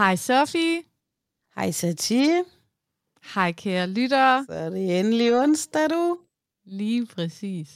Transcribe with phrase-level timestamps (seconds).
[0.00, 0.82] Hej Sofie.
[1.54, 2.44] Hej Satie.
[3.34, 4.44] Hej kære lyttere.
[4.48, 6.18] Så er det endelig onsdag, du.
[6.64, 7.68] Lige præcis.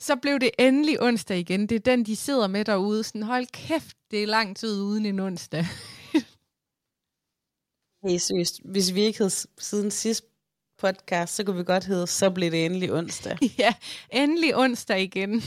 [0.00, 1.66] Så blev det endelig onsdag igen.
[1.66, 3.04] Det er den, de sidder med derude.
[3.04, 5.64] Sådan, hold kæft, det er lang tid uden en onsdag.
[8.04, 8.60] Hey, seriøst.
[8.64, 10.24] Hvis vi ikke havde siden sidst
[10.78, 13.38] podcast, så kunne vi godt hedde, så blev det endelig onsdag.
[13.58, 13.74] ja,
[14.12, 15.42] endelig onsdag igen.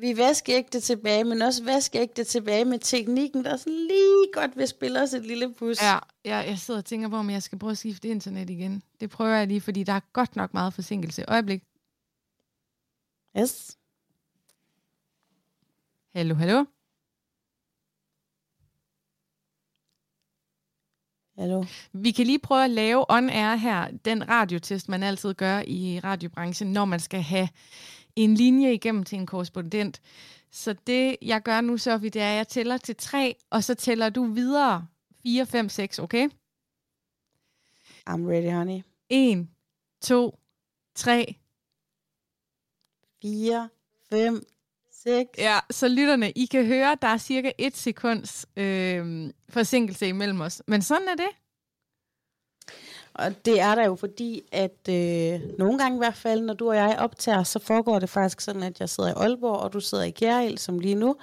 [0.00, 3.56] Vi vasker ikke det tilbage, men også vasker ikke det tilbage med teknikken, der er
[3.56, 5.82] sådan lige godt vil spille os et lille pus.
[5.82, 8.82] Ja, ja, jeg sidder og tænker på, om jeg skal prøve at skifte internet igen.
[9.00, 11.24] Det prøver jeg lige, fordi der er godt nok meget forsinkelse.
[11.28, 11.62] Øjeblik.
[13.38, 13.78] Yes.
[16.14, 16.64] Hallo, hallo.
[21.38, 21.64] Hallo.
[21.92, 26.72] Vi kan lige prøve at lave on-air her, den radiotest, man altid gør i radiobranchen,
[26.72, 27.48] når man skal have
[28.24, 30.00] en linje igennem til en korrespondent.
[30.50, 33.74] Så det, jeg gør nu, Sofie, det er, at jeg tæller til tre, og så
[33.74, 34.86] tæller du videre
[35.22, 36.28] 4, 5, 6, okay?
[38.10, 38.82] I'm ready, honey.
[39.08, 39.48] 1,
[40.00, 40.38] 2,
[40.94, 41.36] 3.
[43.22, 43.68] 4,
[44.10, 44.42] 5,
[44.92, 45.38] 6.
[45.38, 50.62] Ja, så lytterne, I kan høre, der er cirka et sekunds øh, forsinkelse imellem os.
[50.66, 51.28] Men sådan er det.
[53.18, 56.68] Og det er der jo fordi, at øh, nogle gange i hvert fald, når du
[56.68, 59.80] og jeg optager, så foregår det faktisk sådan, at jeg sidder i Aalborg, og du
[59.80, 61.16] sidder i Kjærhild, som lige nu.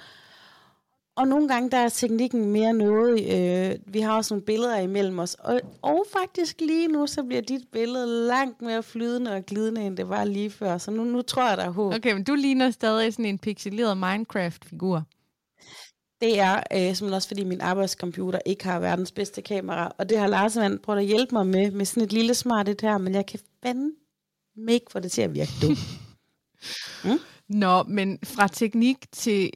[1.16, 3.34] Og nogle gange, der er teknikken mere noget.
[3.34, 5.34] Øh, vi har også nogle billeder imellem os.
[5.34, 9.96] Og, og faktisk lige nu, så bliver dit billede langt mere flydende og glidende, end
[9.96, 10.78] det var lige før.
[10.78, 11.94] Så nu, nu tror jeg, der er håb.
[11.94, 15.02] Okay, men du ligner stadig sådan en pixeleret Minecraft-figur.
[16.20, 19.92] Det er øh, simpelthen også, fordi min arbejdscomputer ikke har verdens bedste kamera.
[19.98, 22.68] Og det har Lars Vand prøvet at hjælpe mig med, med sådan et lille smart
[22.68, 23.92] et her, men jeg kan fandme
[24.68, 25.68] ikke få det til at virke du.
[27.04, 27.18] mm?
[27.48, 29.50] Nå, men fra teknik til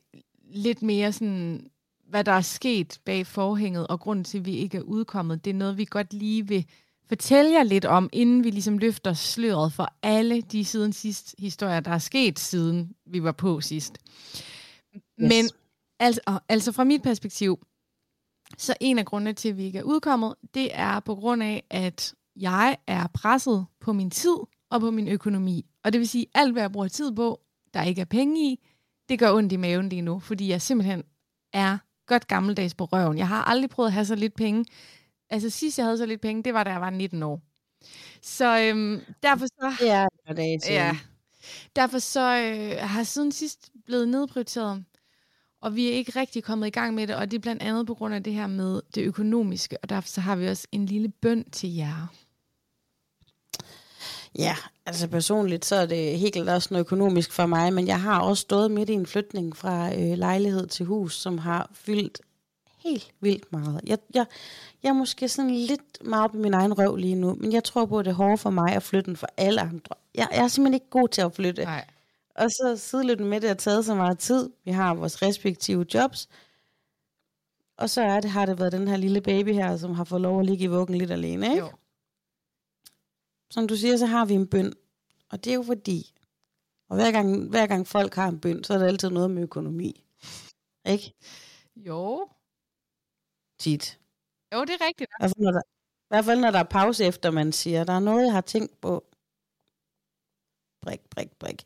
[0.52, 1.70] lidt mere sådan,
[2.08, 5.50] hvad der er sket bag forhænget, og grunden til, at vi ikke er udkommet, det
[5.50, 6.66] er noget, vi godt lige vil
[7.08, 11.80] fortælle jer lidt om, inden vi ligesom løfter sløret for alle de siden sidst historier,
[11.80, 13.98] der er sket, siden vi var på sidst.
[14.94, 15.02] Yes.
[15.16, 15.50] Men
[16.00, 17.66] altså, altså fra mit perspektiv,
[18.58, 21.64] så en af grundene til, at vi ikke er udkommet, det er på grund af,
[21.70, 24.36] at jeg er presset på min tid
[24.70, 25.66] og på min økonomi.
[25.84, 27.40] Og det vil sige, alt hvad jeg bruger tid på,
[27.74, 28.66] der ikke er penge i,
[29.08, 31.02] det gør ondt i maven lige nu, fordi jeg simpelthen
[31.52, 33.18] er godt gammeldags på røven.
[33.18, 34.64] Jeg har aldrig prøvet at have så lidt penge.
[35.30, 37.42] Altså sidst jeg havde så lidt penge, det var da jeg var 19 år.
[38.22, 39.84] Så øhm, derfor så...
[39.84, 40.96] Ja, det er ja,
[41.76, 44.84] Derfor så øh, har jeg siden sidst blevet nedprioriteret,
[45.60, 47.86] og vi er ikke rigtig kommet i gang med det, og det er blandt andet
[47.86, 50.86] på grund af det her med det økonomiske, og derfor så har vi også en
[50.86, 52.06] lille bøn til jer.
[54.38, 54.56] Ja,
[54.86, 58.20] altså personligt, så er det helt klart også noget økonomisk for mig, men jeg har
[58.20, 62.20] også stået midt i en flytning fra øh, lejlighed til hus, som har fyldt
[62.84, 63.80] helt vildt meget.
[63.86, 64.26] Jeg, jeg,
[64.82, 67.86] jeg er måske sådan lidt meget i min egen røv lige nu, men jeg tror
[67.86, 69.94] på, at det er hårdt for mig at flytte for alle andre.
[70.14, 71.64] Jeg, jeg er simpelthen ikke god til at flytte.
[71.64, 71.84] Nej.
[72.40, 74.50] Og så sideløbende med det har taget så meget tid.
[74.64, 76.28] Vi har vores respektive jobs.
[77.76, 80.20] Og så er det, har det været den her lille baby her, som har fået
[80.20, 81.58] lov at ligge i vuggen lidt alene, ikke?
[81.58, 81.70] Jo
[83.50, 84.72] som du siger, så har vi en bøn.
[85.30, 86.14] Og det er jo fordi,
[86.88, 89.42] og hver gang, hver gang folk har en bøn, så er det altid noget med
[89.42, 90.04] økonomi.
[90.86, 91.14] Ikke?
[91.76, 92.28] Jo.
[93.58, 94.00] Tit.
[94.54, 95.10] Jo, det er rigtigt.
[95.10, 95.62] I hvert, fald, når der,
[96.04, 98.40] I hvert fald, når der er pause efter, man siger, der er noget, jeg har
[98.40, 99.04] tænkt på.
[100.82, 101.64] Brik, brik, brik.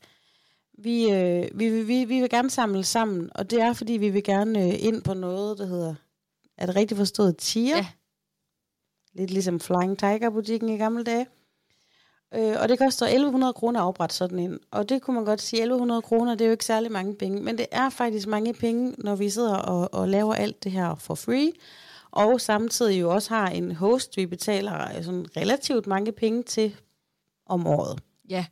[0.79, 4.09] Vi, øh, vi, vi, vi, vi vil gerne samle sammen, og det er, fordi vi
[4.09, 5.95] vil gerne øh, ind på noget, der hedder,
[6.59, 7.77] er det rigtigt forstået, tier?
[7.77, 7.87] Ja.
[9.13, 11.27] Lidt ligesom Flying Tiger-butikken i gamle dage.
[12.35, 14.59] Øh, og det koster 1100 kroner at oprette sådan en.
[14.71, 17.43] Og det kunne man godt sige, 1100 kroner, det er jo ikke særlig mange penge.
[17.43, 20.95] Men det er faktisk mange penge, når vi sidder og, og laver alt det her
[20.95, 21.53] for free.
[22.11, 26.77] Og samtidig jo også har en host, vi betaler sådan relativt mange penge til
[27.47, 28.01] om året.
[28.29, 28.47] Ja,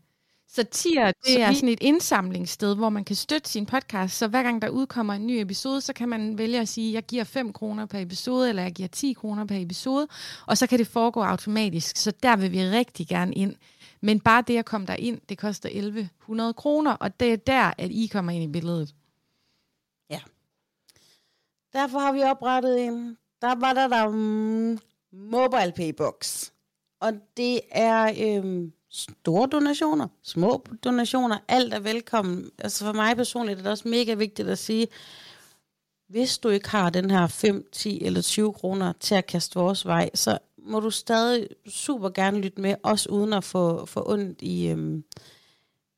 [0.55, 4.19] så tier, det så er sådan et indsamlingssted, hvor man kan støtte sin podcast.
[4.19, 7.03] Så hver gang der udkommer en ny episode, så kan man vælge at sige, jeg
[7.03, 10.09] giver 5 kroner per episode, eller jeg giver 10 kroner per episode.
[10.47, 11.97] Og så kan det foregå automatisk.
[11.97, 13.55] Så der vil vi rigtig gerne ind.
[14.01, 17.73] Men bare det at komme der ind, det koster 1100 kroner, og det er der,
[17.79, 18.95] at I kommer ind i billedet.
[20.11, 20.21] Ja.
[21.73, 24.79] Derfor har vi oprettet en, der var der der um,
[25.13, 26.51] mobile paybox.
[27.01, 32.51] Og det er øhm, store donationer, små donationer, alt er velkommen.
[32.59, 34.87] Altså for mig personligt er det også mega vigtigt at sige,
[36.09, 39.87] hvis du ikke har den her 5, 10 eller 20 kroner til at kaste vores
[39.87, 44.43] vej, så må du stadig super gerne lytte med, også uden at få, få ondt
[44.43, 45.05] i, øhm,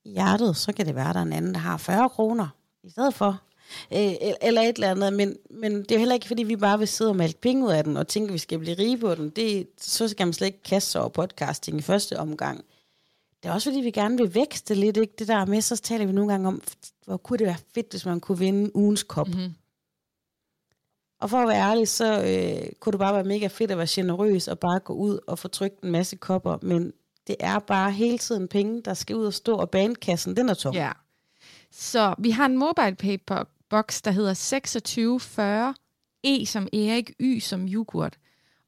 [0.04, 0.56] i hjertet.
[0.56, 2.48] Så kan det være, at der er en anden, der har 40 kroner
[2.82, 3.40] i stedet for.
[3.92, 4.12] Øh,
[4.42, 7.10] eller et eller andet, men, men det er heller ikke, fordi vi bare vil sidde
[7.10, 9.30] og male penge ud af den, og tænke, at vi skal blive rige på den.
[9.30, 12.64] Det, så skal man slet ikke kaste sig over podcasting i første omgang.
[13.44, 15.14] Det er også, fordi vi gerne vil vækste lidt, ikke?
[15.18, 16.62] Det der med, så taler vi nogle gange om,
[17.06, 19.28] hvor kunne det være fedt, hvis man kunne vinde ugens kop.
[19.28, 19.54] Mm-hmm.
[21.20, 23.86] Og for at være ærlig, så øh, kunne det bare være mega fedt at være
[23.90, 26.92] generøs og bare gå ud og få trykt en masse kopper, men
[27.26, 30.54] det er bare hele tiden penge, der skal ud og stå, og banekassen, den er
[30.54, 30.74] tom.
[30.74, 30.92] Ja.
[31.70, 33.18] Så vi har en mobile pay
[33.70, 35.74] box, der hedder 2640
[36.24, 38.18] E som Erik, Y som yoghurt.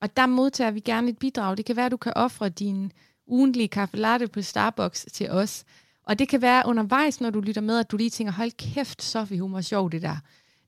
[0.01, 1.57] Og der modtager vi gerne et bidrag.
[1.57, 2.93] Det kan være, at du kan ofre din
[3.27, 5.65] ugentlige kaffe latte på Starbucks til os.
[6.07, 9.03] Og det kan være undervejs, når du lytter med, at du lige tænker, hold kæft,
[9.03, 10.17] Sofie, hun var sjov det der.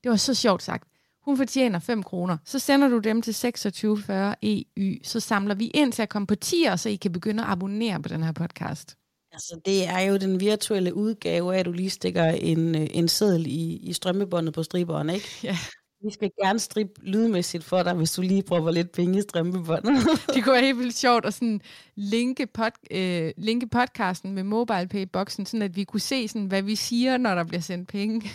[0.03, 0.89] Det var så sjovt sagt.
[1.25, 2.37] Hun fortjener 5 kroner.
[2.45, 5.05] Så sender du dem til 2640 EY.
[5.05, 8.03] Så samler vi ind til at komme på tier, så I kan begynde at abonnere
[8.03, 8.97] på den her podcast.
[9.33, 13.09] Altså, det er jo den virtuelle udgave af, at du lige stikker en, øh, en
[13.09, 15.29] seddel i, i strømmebåndet på striberen, ikke?
[15.43, 15.59] Ja.
[16.01, 19.95] Vi skal gerne stribe lydmæssigt for dig, hvis du lige prøver lidt penge i strømmebåndet.
[20.35, 21.61] det kunne være helt vildt sjovt at sådan
[21.95, 26.77] linke, pod, øh, linke podcasten med MobilePay-boksen, sådan at vi kunne se, sådan, hvad vi
[26.77, 28.31] siger, når der bliver sendt penge.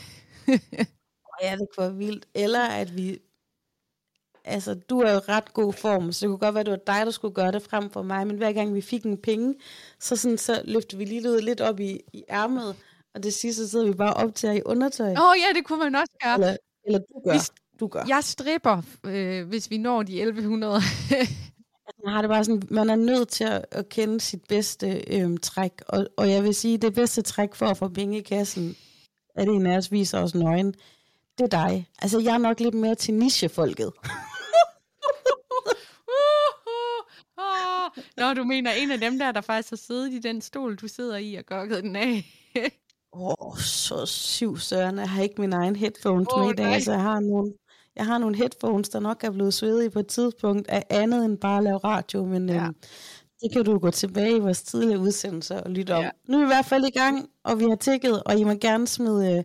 [1.43, 2.25] ja, det kunne være vildt.
[2.35, 3.19] Eller at vi...
[4.45, 6.93] Altså, du er jo ret god form, så det kunne godt være, at det var
[6.93, 8.27] dig, der skulle gøre det frem for mig.
[8.27, 9.55] Men hver gang vi fik en penge,
[9.99, 12.75] så, sådan, så løftede vi lige lidt op i, i ærmet,
[13.15, 15.11] og det sidste sidder vi bare op til i undertøj.
[15.11, 16.33] Åh oh, ja, det kunne man også gøre.
[16.33, 17.31] Eller, eller du gør.
[17.31, 18.03] Hvis, du gør.
[18.07, 20.73] Jeg stripper, øh, hvis vi når de 1100.
[22.05, 25.37] man har det bare sådan, man er nødt til at, at kende sit bedste øhm,
[25.37, 28.75] træk, og, og jeg vil sige, det bedste træk for at få penge i kassen,
[29.35, 30.73] er det en af os viser os nøgen,
[31.37, 31.89] det er dig.
[32.01, 33.91] Altså, jeg er nok lidt mere til nichefolket.
[38.17, 40.87] Nå, du mener en af dem der, der faktisk har siddet i den stol, du
[40.87, 42.25] sidder i og gokket den af.
[43.15, 44.97] Åh, oh, så syv søren.
[44.97, 47.53] Jeg har ikke min egen headphones oh, med i dag, så jeg har nogle,
[47.95, 51.37] jeg har nogle headphones, der nok er blevet svedige på et tidspunkt af andet end
[51.37, 52.65] bare at lave radio, men ja.
[52.65, 52.75] øhm,
[53.41, 56.03] det kan du gå tilbage i vores tidligere udsendelser og lytte om.
[56.03, 56.09] Ja.
[56.27, 58.53] Nu er vi i hvert fald i gang, og vi har tækket, og I må
[58.53, 59.43] gerne smide øh,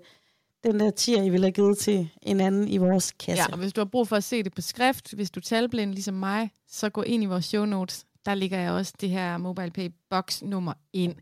[0.64, 3.44] den der tier, I vil have givet til en anden i vores kasse.
[3.48, 5.42] Ja, og hvis du har brug for at se det på skrift, hvis du er
[5.42, 8.04] talblind ligesom mig, så gå ind i vores show notes.
[8.26, 11.14] Der ligger jeg også det her MobilePay box nummer ind.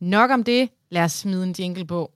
[0.00, 0.70] Nok om det.
[0.94, 2.12] Lad os smide en jingle på.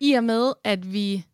[0.00, 1.24] I og med, at vi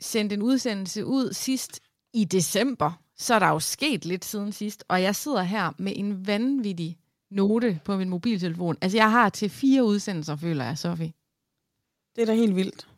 [0.00, 1.80] sendte en udsendelse ud sidst
[2.12, 5.92] i december, så er der jo sket lidt siden sidst, og jeg sidder her med
[5.96, 6.98] en vanvittig
[7.30, 8.76] note på min mobiltelefon.
[8.80, 11.12] Altså, jeg har til fire udsendelser, føler jeg, Sofie.
[12.16, 12.88] Det er da helt vildt.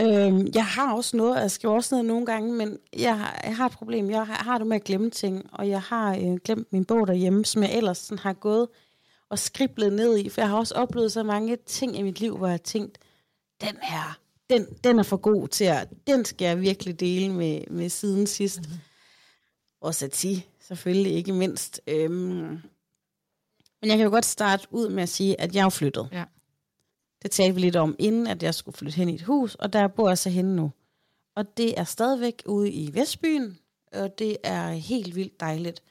[0.00, 3.56] Øhm, jeg har også noget, jeg skriver også noget nogle gange, men jeg har, jeg
[3.56, 4.10] har et problem.
[4.10, 7.06] Jeg har, har det med at glemme ting, og jeg har øh, glemt min bog
[7.06, 8.68] derhjemme, som jeg ellers sådan har gået
[9.30, 12.36] og skriblet ned i, for jeg har også oplevet så mange ting i mit liv,
[12.36, 12.98] hvor jeg har tænkt,
[13.60, 14.18] den her,
[14.50, 18.26] den, den er for god til at, den skal jeg virkelig dele med, med siden
[18.26, 18.60] sidst.
[18.60, 18.78] Mm-hmm
[19.82, 21.80] og Sati, selvfølgelig ikke mindst.
[21.86, 22.12] Øhm,
[23.80, 26.08] men jeg kan jo godt starte ud med at sige, at jeg er flyttet.
[26.12, 26.24] Ja.
[27.22, 29.72] Det talte vi lidt om, inden at jeg skulle flytte hen i et hus, og
[29.72, 30.70] der bor jeg så henne nu.
[31.34, 33.58] Og det er stadigvæk ude i Vestbyen,
[33.92, 35.82] og det er helt vildt dejligt.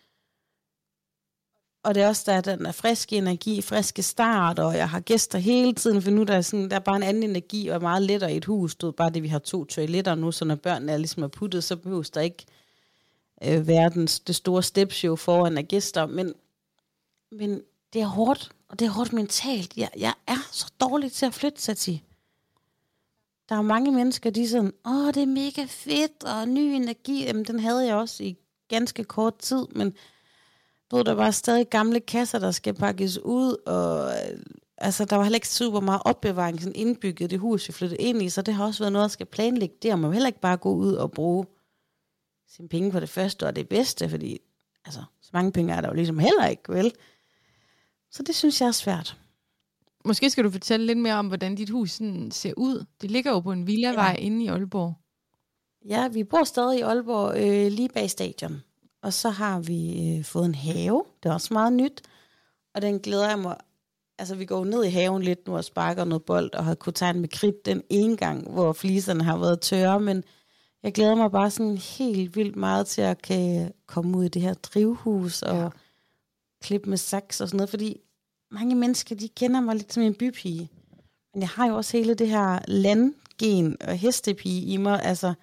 [1.84, 5.40] Og det er også, der den er friske energi, friske start, og jeg har gæster
[5.40, 7.80] hele tiden, for nu der er, sådan, der er bare en anden energi, og er
[7.80, 8.76] meget lettere i et hus.
[8.76, 11.28] Det er bare det, vi har to toiletter nu, så når børnene er ligesom er
[11.28, 12.46] puttet, så behøves der ikke
[13.44, 16.34] øh, verdens det store stepshow foran af gæster, men,
[17.32, 17.62] men
[17.94, 19.78] det er hårdt, og det er hårdt mentalt.
[19.78, 22.02] Jeg, jeg er så dårlig til at flytte, sig til.
[23.50, 27.24] Der er mange mennesker, de er sådan, åh, det er mega fedt, og ny energi.
[27.24, 28.38] Jamen, den havde jeg også i
[28.68, 29.94] ganske kort tid, men
[30.92, 34.40] du ved, der var stadig gamle kasser, der skal pakkes ud, og øh,
[34.78, 38.22] altså, der var heller ikke super meget opbevaring sådan indbygget det hus, vi flyttede ind
[38.22, 40.42] i, så det har også været noget, der skal planlægge det, må man heller ikke
[40.42, 41.46] bare gå ud og bruge
[42.48, 44.40] sine penge på det første og det bedste, fordi
[44.86, 46.94] altså, så mange penge er der jo ligesom heller ikke, vel?
[48.12, 49.18] Så det synes jeg er svært.
[50.06, 52.86] Måske skal du fortælle lidt mere om, hvordan dit hus sådan ser ud.
[53.02, 54.24] Det ligger jo på en villavej ja.
[54.26, 54.94] inde i Aalborg.
[55.86, 58.64] Ja, vi bor stadig i Aalborg, øh, lige bag stadion.
[59.04, 61.04] Og så har vi øh, fået en have.
[61.24, 62.02] Det er også meget nyt.
[62.76, 63.58] Og den glæder jeg mig.
[64.20, 66.96] Altså, vi går ned i haven lidt nu og sparker noget bold, og har kunnet
[66.96, 70.24] tegne med kridt den ene gang, hvor fliserne har været tørre, men
[70.84, 74.42] jeg glæder mig bare sådan helt vildt meget til at kan komme ud i det
[74.42, 75.70] her drivhus og ja
[76.62, 77.98] klippe med saks og sådan noget, fordi
[78.52, 80.70] mange mennesker, de kender mig lidt som en bypige.
[81.34, 85.04] Men jeg har jo også hele det her landgen og hestepige i mig.
[85.04, 85.34] Altså,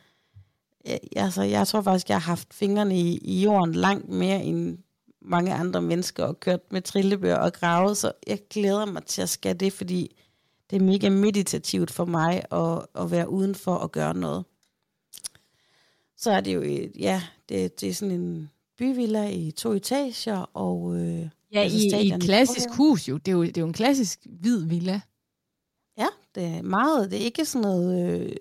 [0.85, 4.79] jeg, altså, jeg tror faktisk, jeg har haft fingrene i, i jorden langt mere end
[5.23, 9.29] mange andre mennesker og kørt med trillebør og gravet, så jeg glæder mig til at
[9.29, 10.17] skal det, fordi
[10.71, 14.45] det er mega meditativt for mig at, at være udenfor og gøre noget.
[16.17, 20.51] Så er det jo, et, ja, det, det er sådan en byvilla i to etager,
[20.55, 20.97] og...
[20.97, 23.17] Øh, ja, altså i, i et klassisk hus jo.
[23.17, 25.01] Det er jo, det er jo en klassisk hvid villa.
[25.99, 27.11] Ja, det er meget.
[27.11, 28.37] Det er ikke sådan noget øh,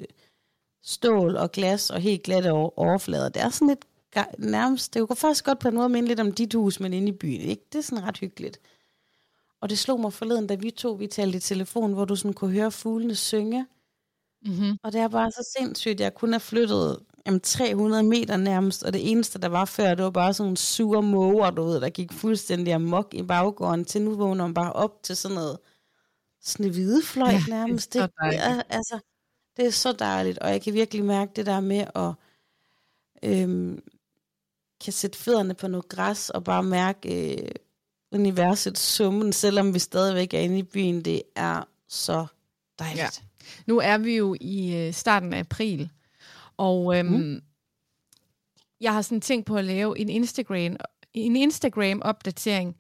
[0.84, 3.29] stål og glas og helt glatte overflader.
[3.29, 3.86] Det er sådan lidt
[4.38, 6.94] nærmest, det er jo faktisk godt på en måde minde lidt om dit hus, men
[6.94, 7.41] inde i byen.
[7.41, 7.63] Ikke?
[7.72, 8.60] Det er sådan ret hyggeligt.
[9.62, 12.34] Og det slog mig forleden, da vi to vi talte i telefon, hvor du sådan
[12.34, 13.65] kunne høre fuglene synge.
[14.46, 14.77] Mm-hmm.
[14.84, 18.93] Og det er bare så sindssygt, jeg kun har flyttet jamen, 300 meter nærmest, og
[18.93, 21.89] det eneste, der var før, det var bare sådan nogle sure måger, du ved, der
[21.89, 25.57] gik fuldstændig amok i baggården, til nu vågner man bare op til sådan noget
[26.41, 27.93] snehvidefløjt ja, nærmest.
[27.93, 29.00] Det, det, er, altså,
[29.57, 32.13] det er så dejligt, og jeg kan virkelig mærke det der med at
[33.24, 33.84] øhm,
[34.84, 37.51] kan sætte fødderne på noget græs og bare mærke øh,
[38.12, 41.05] universets summen, selvom vi stadigvæk er inde i byen.
[41.05, 42.25] Det er så
[42.79, 42.98] dejligt.
[42.98, 43.10] Ja.
[43.65, 45.89] Nu er vi jo i øh, starten af april,
[46.58, 47.42] og øhm, mm.
[48.82, 50.76] jeg har sådan tænkt på at lave en Instagram,
[51.14, 52.78] en Instagram-opdatering,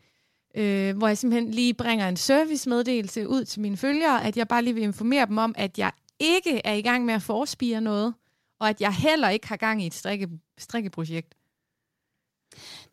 [0.55, 4.61] øh, hvor jeg simpelthen lige bringer en servicemeddelelse ud til mine følgere, at jeg bare
[4.61, 8.13] lige vil informere dem om, at jeg ikke er i gang med at forspire noget,
[8.59, 11.35] og at jeg heller ikke har gang i et strikke, strikkeprojekt.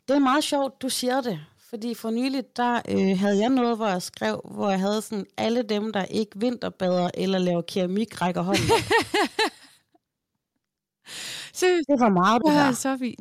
[0.09, 1.41] Det er meget sjovt, du siger det.
[1.71, 5.27] Fordi for nylig, der øh, havde jeg noget, hvor jeg skrev, hvor jeg havde sådan,
[5.37, 8.65] alle dem, der ikke vinterbader eller laver keramik, rækker hånden.
[11.55, 11.89] Seriøst.
[11.89, 12.73] Det var meget det her.
[12.73, 13.15] Sofie,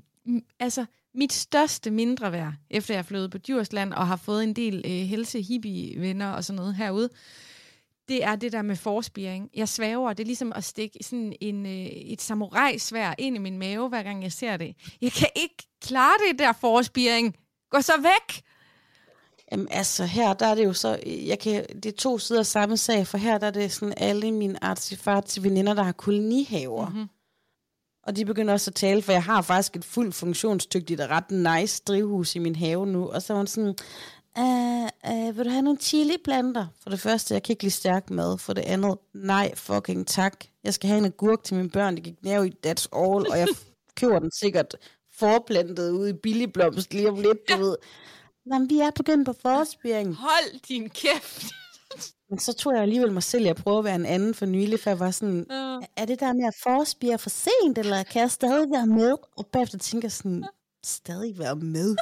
[0.59, 0.85] altså,
[1.15, 4.81] mit største mindre værd, efter jeg er flyttet på Djursland og har fået en del
[4.85, 7.09] øh, helse-hippie-venner og sådan noget herude,
[8.07, 9.49] det er det der med forspiring.
[9.55, 13.57] Jeg svæver, det er ligesom at stikke sådan en, øh, et samurai-svær ind i min
[13.57, 14.75] mave, hver gang jeg ser det.
[15.01, 17.35] Jeg kan ikke klare det der forspiring.
[17.69, 18.43] Gå så væk!
[19.51, 22.45] Jamen altså, her der er det jo så, jeg kan, det er to sider af
[22.45, 26.89] samme sag, for her der er det sådan alle mine artifarts veninder, der har kolonihaver.
[26.89, 27.07] Mm-hmm.
[28.07, 31.31] Og de begynder også at tale, for jeg har faktisk et fuldt funktionsdygtigt og ret
[31.31, 33.07] nice drivhus i min have nu.
[33.10, 33.75] Og så var han sådan,
[34.38, 36.67] Uh, uh, vil du have nogle chili-planter?
[36.83, 38.38] For det første, jeg kan ikke lide stærk mad.
[38.38, 40.45] For det andet, nej, fucking tak.
[40.63, 41.95] Jeg skal have en agurk til mine børn.
[41.95, 43.27] Det gik nær i that's all.
[43.31, 43.48] Og jeg
[44.00, 44.75] køber den sikkert
[45.19, 47.75] forplantet ude i billigblomst lige om lidt, du ved.
[48.45, 50.15] Men vi er begyndt på forspiring.
[50.15, 51.53] Hold din kæft.
[52.29, 54.45] Men så tror jeg alligevel mig selv, at jeg prøver at være en anden for
[54.45, 55.83] nylig, for jeg var sådan, uh.
[55.97, 59.15] er det der med at forspire for sent, eller kan jeg stadig være med?
[59.38, 60.43] Og bagefter tænker jeg sådan,
[60.83, 61.95] stadig være med?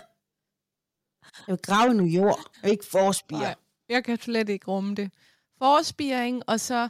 [1.48, 3.40] Jeg vil grave nu jord, og ikke forspire.
[3.40, 3.56] Nej,
[3.90, 5.12] jeg kan slet ikke rumme det.
[5.58, 6.90] Forspiring, og så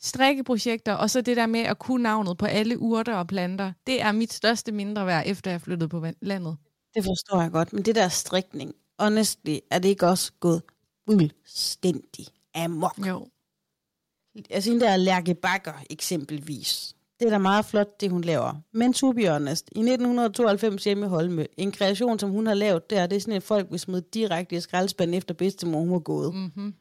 [0.00, 3.72] strikkeprojekter, og så det der med at kunne navnet på alle urter og planter.
[3.86, 6.56] Det er mit største mindre værd, efter jeg flyttede på landet.
[6.94, 10.62] Det forstår jeg godt, men det der strikning, honestly, er det ikke også gået
[11.08, 13.06] fuldstændig amok?
[13.06, 13.26] Jo.
[14.50, 16.96] Altså den der Lærke Bakker eksempelvis.
[17.20, 18.54] Det er da meget flot, det hun laver.
[18.72, 22.90] Men to be honest, i 1992 hjemme i Holme, en kreation, som hun har lavet
[22.90, 25.98] der, det er sådan et folk, vi smed direkte i skraldespanden efter bedstemor, hun var
[25.98, 26.34] gået.
[26.34, 26.74] Mm-hmm.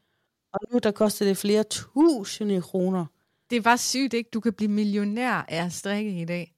[0.54, 3.06] Og nu der koster det flere tusinde kroner.
[3.50, 4.30] Det var sygt, ikke?
[4.34, 6.54] Du kan blive millionær af at strikke i dag.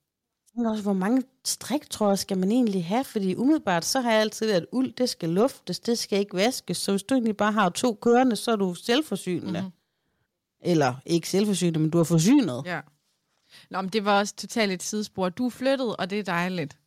[0.56, 3.04] Men også, hvor mange striktråder skal man egentlig have?
[3.04, 6.36] Fordi umiddelbart, så har jeg altid været, at uld, det skal luftes, det skal ikke
[6.36, 6.78] vaskes.
[6.78, 9.60] Så hvis du egentlig bare har to kørende, så er du selvforsynende.
[9.60, 9.72] Mm-hmm.
[10.62, 12.64] Eller ikke selvforsynende, men du er forsynet.
[12.66, 12.80] Ja.
[13.70, 15.30] Nå, men det var også totalt et sidespor.
[15.30, 16.78] Du er flyttet, og det er dejligt.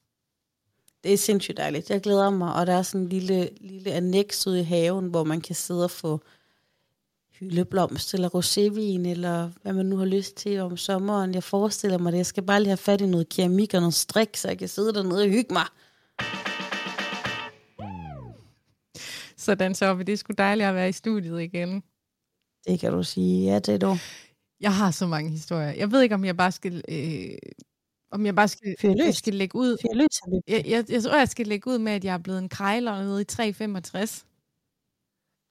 [1.04, 1.90] Det er sindssygt dejligt.
[1.90, 5.24] Jeg glæder mig, og der er sådan en lille, lille annex ude i haven, hvor
[5.24, 6.20] man kan sidde og få
[7.40, 11.34] hyldeblomst eller rosévin, eller hvad man nu har lyst til om sommeren.
[11.34, 12.18] Jeg forestiller mig det.
[12.18, 14.68] Jeg skal bare lige have fat i noget keramik og noget strik, så jeg kan
[14.68, 15.66] sidde dernede og hygge mig.
[19.36, 19.94] Sådan så.
[19.94, 21.82] Det er sgu dejligt at være i studiet igen.
[22.66, 23.52] Det kan du sige.
[23.52, 23.96] Ja, det er du.
[24.60, 25.70] Jeg har så mange historier.
[25.70, 26.82] Jeg ved ikke, om jeg bare skal...
[26.88, 27.38] Øh,
[28.10, 29.76] om jeg bare skal, jeg skal lægge ud...
[30.48, 33.02] Jeg, jeg, jeg tror, jeg skal lægge ud med, at jeg er blevet en krejler
[33.02, 34.26] nede i 365.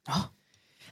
[0.08, 0.35] Oh.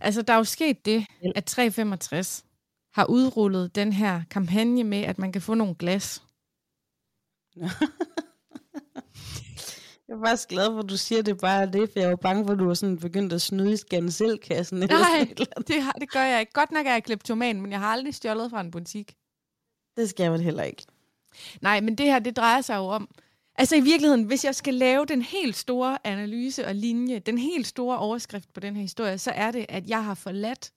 [0.04, 1.06] Altså, der er jo sket det,
[1.36, 2.46] at 365
[2.94, 6.24] har udrullet den her kampagne med, at man kan få nogle glas.
[10.08, 12.46] Jeg er faktisk glad for, at du siger det bare det, for jeg var bange
[12.46, 14.80] for, at du var sådan begyndt at snyde i skanselkassen.
[14.80, 15.34] Nej,
[15.68, 16.54] det, har, det gør jeg ikke.
[16.54, 19.16] Godt nok er jeg kleptoman, men jeg har aldrig stjålet fra en butik.
[19.98, 20.84] Det skal jeg heller ikke.
[21.62, 23.10] Nej, men det her, det drejer sig jo om,
[23.56, 27.68] altså i virkeligheden, hvis jeg skal lave den helt store analyse og linje, den helt
[27.68, 30.74] store overskrift på den her historie, så er det, at jeg har forladt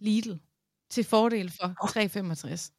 [0.00, 0.32] Lidl
[0.90, 2.72] til fordel for 365.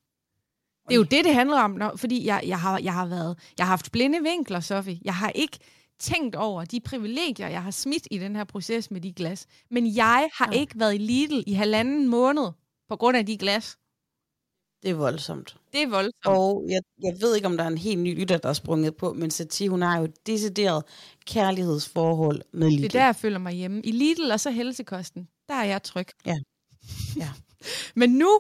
[0.88, 3.40] Det er jo det, det handler om, når, fordi jeg, jeg, har, jeg har været,
[3.58, 5.00] jeg har haft blinde vinkler, Sofie.
[5.06, 5.60] Jeg har ikke
[6.00, 9.48] tænkt over de privilegier, jeg har smidt i den her proces med de glas.
[9.72, 10.60] Men jeg har ja.
[10.60, 12.52] ikke været i Lidl i halvanden måned
[12.90, 13.78] på grund af de glas.
[14.84, 15.58] Det er voldsomt.
[15.75, 16.25] Det er voldsomt.
[16.25, 18.96] Og jeg, jeg ved ikke, om der er en helt ny lytter, der er sprunget
[18.96, 20.84] på, men Satie, hun har jo decideret
[21.25, 22.84] kærlighedsforhold med Lidl.
[22.84, 23.82] Det er der, jeg føler mig hjemme.
[23.82, 26.08] I Lidl og så helsekosten, der er jeg tryg.
[26.25, 26.36] Ja.
[27.24, 27.29] ja.
[27.96, 28.39] men nu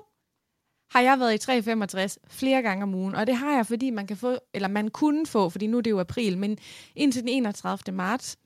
[0.91, 4.07] har jeg været i 365 flere gange om ugen, og det har jeg, fordi man
[4.07, 6.57] kan få, eller man kunne få, fordi nu er det jo april, men
[6.95, 7.95] indtil den 31.
[7.95, 8.37] marts,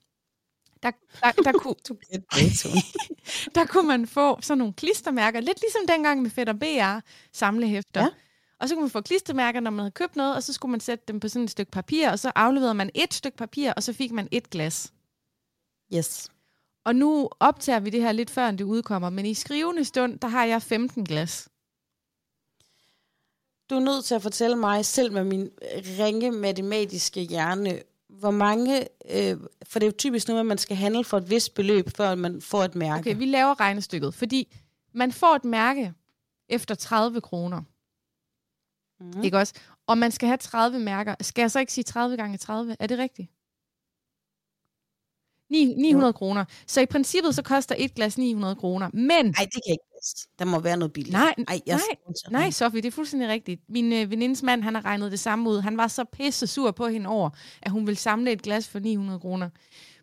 [0.83, 0.91] der,
[1.21, 1.75] der, der, kunne,
[3.55, 8.01] der kunne man få sådan nogle klistermærker, lidt ligesom dengang med Fætter BR samlehæfter.
[8.01, 8.09] Ja.
[8.59, 10.79] Og så kunne man få klistermærker, når man havde købt noget, og så skulle man
[10.79, 13.83] sætte dem på sådan et stykke papir, og så afleverede man et stykke papir, og
[13.83, 14.93] så fik man et glas.
[15.95, 16.29] Yes.
[16.85, 20.27] Og nu optager vi det her lidt før, det udkommer, men i skrivende stund, der
[20.27, 21.49] har jeg 15 glas.
[23.69, 25.49] Du er nødt til at fortælle mig, selv med min
[25.99, 30.77] ringe matematiske hjerne, hvor mange, øh, for det er jo typisk noget, at man skal
[30.77, 32.99] handle for et vist beløb, før man får et mærke.
[32.99, 34.55] Okay, vi laver regnestykket, fordi
[34.93, 35.93] man får et mærke
[36.49, 37.61] efter 30 kroner.
[38.99, 39.23] Mm.
[39.23, 39.53] Ikke også?
[39.87, 41.15] Og man skal have 30 mærker.
[41.21, 42.75] Skal jeg så ikke sige 30 gange 30?
[42.79, 43.29] Er det rigtigt?
[45.49, 46.11] 900 jo.
[46.11, 46.45] kroner.
[46.67, 48.89] Så i princippet så koster et glas 900 kroner.
[48.93, 49.25] Men...
[49.25, 50.27] Nej, det kan ikke passe.
[50.39, 51.13] Der må være noget billigt.
[51.13, 51.79] Nej, Ej, jeg
[52.31, 53.61] nej, nej, Sofie, det er fuldstændig rigtigt.
[53.69, 55.61] Min øh, venindes mand, han har regnet det samme ud.
[55.61, 57.29] Han var så pisse sur på hende over,
[57.61, 59.49] at hun ville samle et glas for 900 kroner.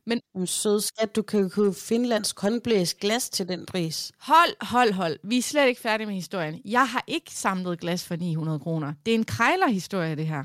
[0.07, 4.13] Men Om sød skat, du kan jo Finlands konblæs glas til den pris.
[4.19, 5.19] Hold, hold, hold.
[5.25, 6.61] Vi er slet ikke færdige med historien.
[6.65, 8.95] Jeg har ikke samlet glas for 900 kroner.
[9.07, 10.45] Det er en krejlerhistorie, det her.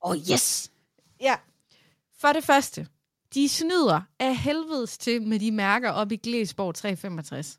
[0.00, 0.72] Oh yes!
[1.20, 1.36] Ja.
[2.20, 2.86] For det første,
[3.34, 7.58] de snyder af helvedes til med de mærker op i Glæsborg 365.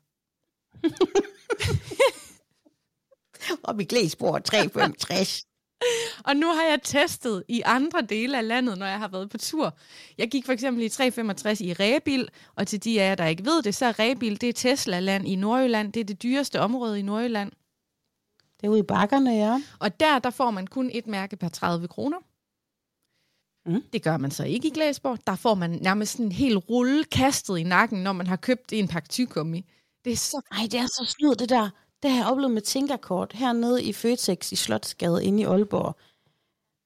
[3.68, 5.44] op i Glæsborg 365.
[6.28, 9.38] og nu har jeg testet i andre dele af landet, når jeg har været på
[9.38, 9.76] tur.
[10.18, 13.44] Jeg gik for eksempel i 365 i Rebil, og til de af jer, der ikke
[13.44, 15.92] ved det, så er Rebil, det er Tesla-land i Nordjylland.
[15.92, 17.52] Det er det dyreste område i Nordjylland.
[18.60, 19.62] Det er ude i bakkerne, ja.
[19.80, 22.18] Og der, der får man kun et mærke per 30 kroner.
[23.66, 23.82] Mm.
[23.92, 25.18] Det gør man så ikke i Glasborg.
[25.26, 28.88] Der får man nærmest en hel rulle kastet i nakken, når man har købt en
[28.88, 29.64] pakke tygummi.
[30.04, 30.40] Det er så...
[30.52, 31.70] Ej, det er så snyd, det der.
[32.04, 35.96] Det har jeg oplevet med Tinkerkort hernede i Føtex i Slotsgade inde i Aalborg.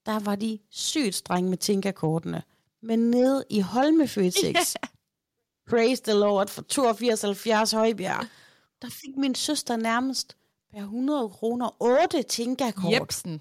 [0.06, 2.42] Der var de sygt strenge med Tinkerkortene.
[2.82, 4.88] Men nede i Holme Føtex, yeah.
[5.70, 6.62] praise the Lord, for
[7.72, 8.26] 82,70 Højbjerg,
[8.82, 10.36] der fik min søster nærmest
[10.72, 12.92] per 100 kroner 8 Tinkerkort.
[12.92, 13.40] Jepsen.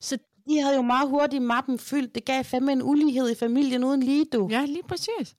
[0.00, 0.18] Så
[0.48, 2.14] de havde jo meget hurtigt mappen fyldt.
[2.14, 4.48] Det gav fandme en ulighed i familien uden lige, du.
[4.50, 5.36] Ja, lige præcis.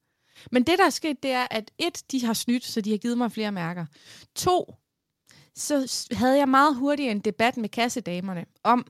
[0.52, 2.98] Men det, der er sket, det er, at et, de har snydt, så de har
[2.98, 3.86] givet mig flere mærker.
[4.36, 4.76] To,
[5.58, 8.86] så havde jeg meget hurtigt en debat med kassedamerne om,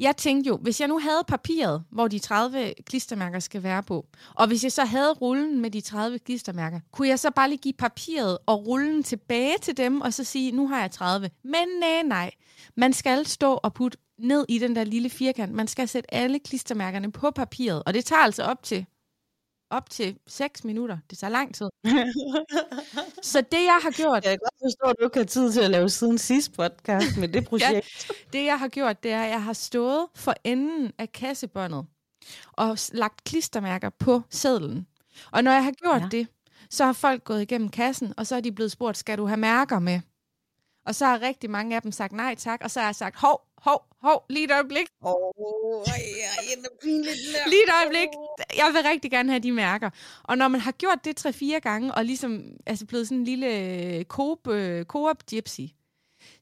[0.00, 4.06] jeg tænkte jo, hvis jeg nu havde papiret, hvor de 30 klistermærker skal være på,
[4.34, 7.58] og hvis jeg så havde rullen med de 30 klistermærker, kunne jeg så bare lige
[7.58, 11.30] give papiret og rullen tilbage til dem, og så sige, nu har jeg 30.
[11.44, 12.30] Men nej, nej.
[12.76, 15.52] Man skal stå og putte ned i den der lille firkant.
[15.52, 18.86] Man skal sætte alle klistermærkerne på papiret, og det tager altså op til
[19.70, 20.98] op til 6 minutter.
[21.10, 21.68] Det tager lang tid.
[23.32, 24.24] så det, jeg har gjort...
[24.24, 27.16] Jeg kan godt forstå, at du ikke har tid til at lave siden sidste podcast
[27.18, 28.08] med det projekt.
[28.08, 31.86] ja, det, jeg har gjort, det er, at jeg har stået for enden af kassebåndet
[32.52, 34.86] og lagt klistermærker på sedlen.
[35.32, 36.08] Og når jeg har gjort ja.
[36.10, 36.26] det,
[36.70, 39.36] så har folk gået igennem kassen, og så er de blevet spurgt, skal du have
[39.36, 40.00] mærker med?
[40.86, 43.16] Og så har rigtig mange af dem sagt nej tak, og så har jeg sagt,
[43.16, 44.86] hov, hov, hov, lige et øjeblik.
[45.00, 45.32] Oh,
[47.50, 48.08] Lige et øjeblik.
[48.56, 49.90] Jeg vil rigtig gerne have de mærker.
[50.22, 54.04] Og når man har gjort det tre-fire gange, og ligesom altså blevet sådan en lille
[54.04, 55.60] Coop, uh, Coop gypsy,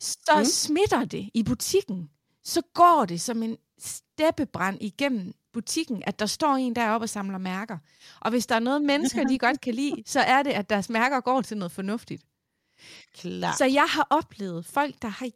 [0.00, 0.44] så mm.
[0.44, 2.10] smitter det i butikken.
[2.44, 7.38] Så går det som en steppebrand igennem butikken, at der står en deroppe og samler
[7.38, 7.78] mærker.
[8.20, 10.88] Og hvis der er noget, mennesker de godt kan lide, så er det, at deres
[10.88, 12.22] mærker går til noget fornuftigt.
[13.14, 13.54] Klar.
[13.58, 15.26] Så jeg har oplevet folk, der har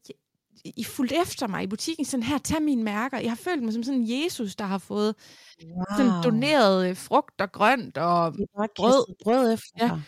[0.64, 3.18] i fulgt efter mig i butikken, sådan her, tag mine mærker.
[3.18, 5.14] Jeg har følt mig som sådan en Jesus, der har fået
[5.64, 5.84] wow.
[5.96, 8.34] sådan doneret øh, frugt og grønt og
[8.76, 9.14] brød.
[9.24, 10.00] brød efter ja.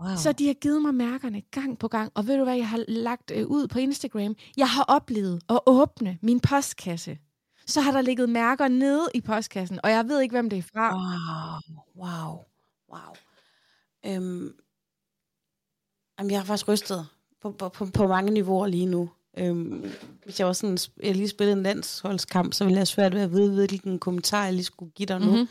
[0.00, 0.16] Wow.
[0.16, 2.12] Så de har givet mig mærkerne gang på gang.
[2.14, 4.36] Og ved du hvad, jeg har lagt øh, ud på Instagram?
[4.56, 7.18] Jeg har oplevet at åbne min postkasse.
[7.66, 10.62] Så har der ligget mærker nede i postkassen, og jeg ved ikke, hvem det er
[10.62, 10.94] fra.
[11.96, 12.44] Wow, wow,
[12.92, 13.14] wow.
[14.06, 14.54] Øhm,
[16.18, 17.06] jamen, jeg har faktisk rystet
[17.42, 19.10] på, på, på, på mange niveauer lige nu.
[19.38, 19.92] Øhm,
[20.24, 23.32] hvis jeg var sådan, jeg lige spillede en landsholdskamp, så ville jeg svært ved at
[23.32, 25.30] vide, hvilken kommentar jeg lige skulle give dig nu.
[25.30, 25.48] Mm-hmm.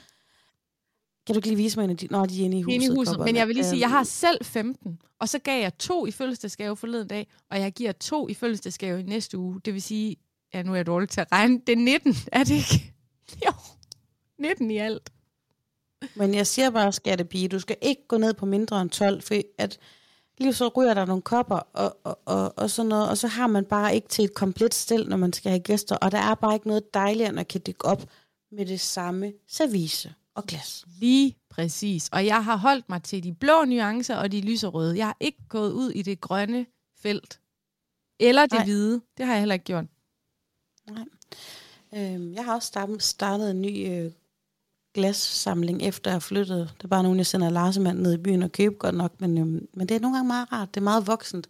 [1.26, 2.74] Kan du ikke lige vise mig en af de, når de er inde i huset?
[2.76, 3.20] Inde i huset.
[3.20, 6.12] Men jeg vil lige sige, jeg har selv 15, og så gav jeg to i
[6.12, 9.62] fødselsdagsgave forleden dag, og jeg giver to i fødselsdagsgave i næste uge.
[9.66, 10.16] Det vil sige,
[10.54, 12.94] ja, nu er jeg dårlig til at regne, det er 19, er det ikke?
[13.46, 13.52] Jo,
[14.40, 15.10] 19 i alt.
[16.16, 19.36] Men jeg siger bare, pige, du skal ikke gå ned på mindre end 12, for
[19.58, 19.80] at
[20.38, 23.48] lige så ryger der nogle kopper og, og, og, og sådan noget, og så har
[23.48, 26.36] man bare ikke til et komplet stil, når man skal have gæster, og der er
[26.36, 28.04] bare ikke noget dejligere, end at kan dække op
[28.52, 30.86] med det samme service og glas.
[31.00, 32.10] Lige præcis.
[32.12, 34.98] Og jeg har holdt mig til de blå nuancer og de lyserøde.
[34.98, 36.66] Jeg har ikke gået ud i det grønne
[37.02, 37.40] felt.
[38.20, 38.64] Eller det Nej.
[38.64, 39.02] hvide.
[39.18, 39.86] Det har jeg heller ikke gjort.
[40.92, 41.06] Nej.
[41.96, 44.12] Øhm, jeg har også startet en ny øh,
[44.94, 46.70] glassamling, efter jeg flyttede.
[46.78, 49.38] Det er bare nogen, jeg sender Larsemand ned i byen og køber godt nok, men,
[49.38, 50.76] øhm, men det er nogle gange meget rart.
[50.76, 51.50] Det er meget voksent.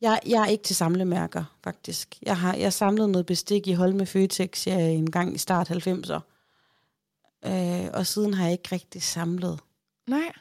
[0.00, 2.18] Jeg, jeg er ikke til samlemærker, faktisk.
[2.22, 6.20] Jeg har jeg samlet noget bestik i Holme Føtex ja, en gang i start 90'er.
[7.46, 9.60] Øh, og siden har jeg ikke rigtig samlet.
[10.06, 10.32] Nej.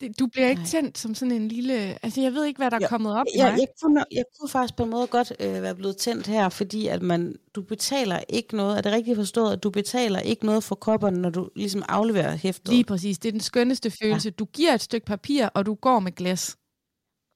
[0.00, 0.70] Det, du bliver ikke Nej.
[0.70, 2.04] tændt som sådan en lille...
[2.04, 4.24] Altså, jeg ved ikke, hvad der er ja, kommet op ja, jeg, jeg, kunne, jeg
[4.40, 7.62] kunne faktisk på en måde godt øh, være blevet tændt her, fordi at man, du
[7.62, 8.76] betaler ikke noget.
[8.76, 12.36] Er det rigtigt forstået, at du betaler ikke noget for kopperne, når du ligesom afleverer
[12.36, 12.68] hæftet?
[12.68, 13.18] Lige præcis.
[13.18, 14.28] Det er den skønneste følelse.
[14.28, 14.34] Ja.
[14.38, 16.56] Du giver et stykke papir, og du går med glas.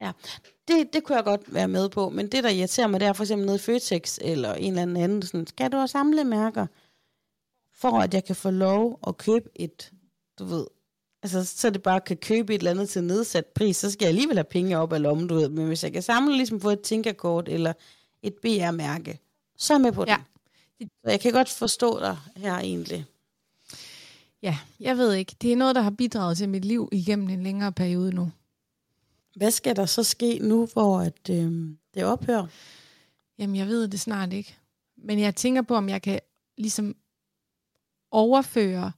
[0.01, 0.13] Ja,
[0.69, 2.09] det, det kunne jeg godt være med på.
[2.09, 5.23] Men det, der irriterer mig, det er for eksempel noget Føtex eller en eller anden
[5.23, 6.67] sådan, skal du have samle mærker?
[7.75, 9.93] For at jeg kan få lov at købe et,
[10.39, 10.67] du ved,
[11.23, 14.09] Altså, så det bare kan købe et eller andet til nedsat pris, så skal jeg
[14.09, 15.49] alligevel have penge op af lommen, du ved.
[15.49, 17.73] Men hvis jeg kan samle, ligesom få et Tinkerkort eller
[18.23, 19.19] et BR-mærke,
[19.57, 20.11] så er jeg med på det.
[20.11, 20.17] Ja.
[20.81, 23.07] Så jeg kan godt forstå dig her egentlig.
[24.43, 25.37] Ja, jeg ved ikke.
[25.43, 28.31] Det er noget, der har bidraget til mit liv igennem en længere periode nu.
[29.37, 32.47] Hvad skal der så ske nu, hvor at, øh, det ophører?
[33.39, 34.57] Jamen, jeg ved det snart ikke.
[34.97, 36.21] Men jeg tænker på, om jeg kan
[36.59, 36.97] ligesom
[38.11, 38.93] overføre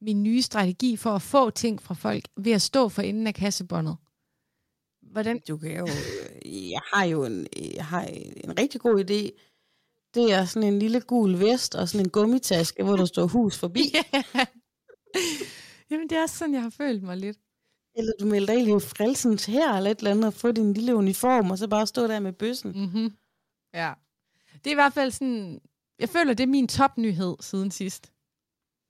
[0.00, 3.34] min nye strategi for at få ting fra folk ved at stå for enden af
[3.34, 3.96] kassebåndet.
[5.02, 5.40] Hvordan?
[5.48, 5.86] Du kan jo,
[6.44, 8.04] jeg har jo en, jeg har
[8.44, 9.46] en rigtig god idé.
[10.14, 13.58] Det er sådan en lille gul vest og sådan en gummitaske, hvor der står hus
[13.58, 13.80] forbi.
[14.34, 14.46] Yeah.
[15.90, 17.38] Jamen, det er sådan, jeg har følt mig lidt.
[17.94, 20.94] Eller du melder dig i frelsens her eller et eller andet, og få din lille
[20.94, 22.72] uniform, og så bare stå der med bøssen.
[22.72, 23.12] Mm-hmm.
[23.74, 23.92] Ja.
[24.54, 25.60] Det er i hvert fald sådan,
[25.98, 28.12] jeg føler, det er min topnyhed siden sidst.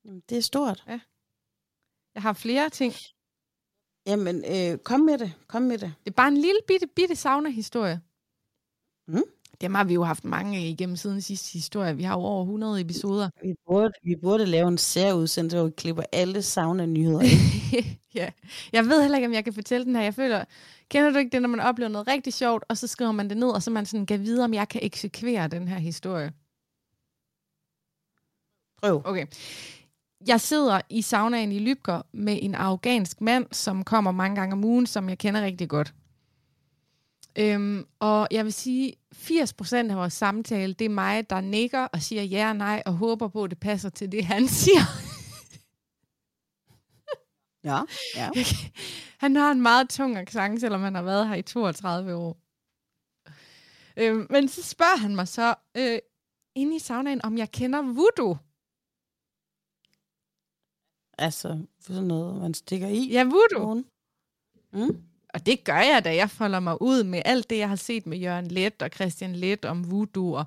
[0.05, 0.85] Jamen, det er stort.
[0.89, 1.01] Ja.
[2.15, 2.95] Jeg har flere ting.
[4.07, 5.33] Jamen, øh, kom med det.
[5.47, 5.95] Kom med det.
[6.05, 8.01] Det er bare en lille bitte, bitte sauna-historie.
[9.09, 9.23] Mm.
[9.61, 11.97] Dem har vi jo haft mange igennem siden sidste historie.
[11.97, 13.31] Vi har jo over 100 episoder.
[13.43, 17.21] Vi burde, vi burde lave en særudsendelse, hvor vi klipper alle sauna-nyheder
[18.15, 18.31] ja.
[18.73, 20.03] Jeg ved heller ikke, om jeg kan fortælle den her.
[20.03, 20.45] Jeg føler,
[20.89, 23.37] kender du ikke det, når man oplever noget rigtig sjovt, og så skriver man det
[23.37, 26.33] ned, og så man sådan kan vide, om jeg kan eksekvere den her historie?
[28.83, 29.03] Prøv.
[29.05, 29.27] Okay.
[30.27, 34.65] Jeg sidder i saunaen i Lybker med en afghansk mand, som kommer mange gange om
[34.65, 35.95] ugen, som jeg kender rigtig godt.
[37.39, 42.03] Øhm, og jeg vil sige, 80% af vores samtale, det er mig, der nikker og
[42.03, 44.81] siger ja og nej, og håber på, at det passer til det, han siger.
[47.69, 47.81] ja,
[48.17, 48.31] ja.
[49.21, 52.37] Han har en meget tung accent, selvom han har været her i 32 år.
[53.97, 55.99] Øhm, men så spørger han mig så, øh,
[56.55, 58.37] inde i saunaen, om jeg kender voodoo.
[61.21, 63.09] Altså, sådan noget, man stikker i.
[63.11, 63.75] Ja, voodoo.
[64.73, 65.03] Mm.
[65.35, 68.07] Og det gør jeg, da jeg folder mig ud med alt det, jeg har set
[68.07, 70.33] med Jørgen Let og Christian Let om voodoo.
[70.33, 70.47] Og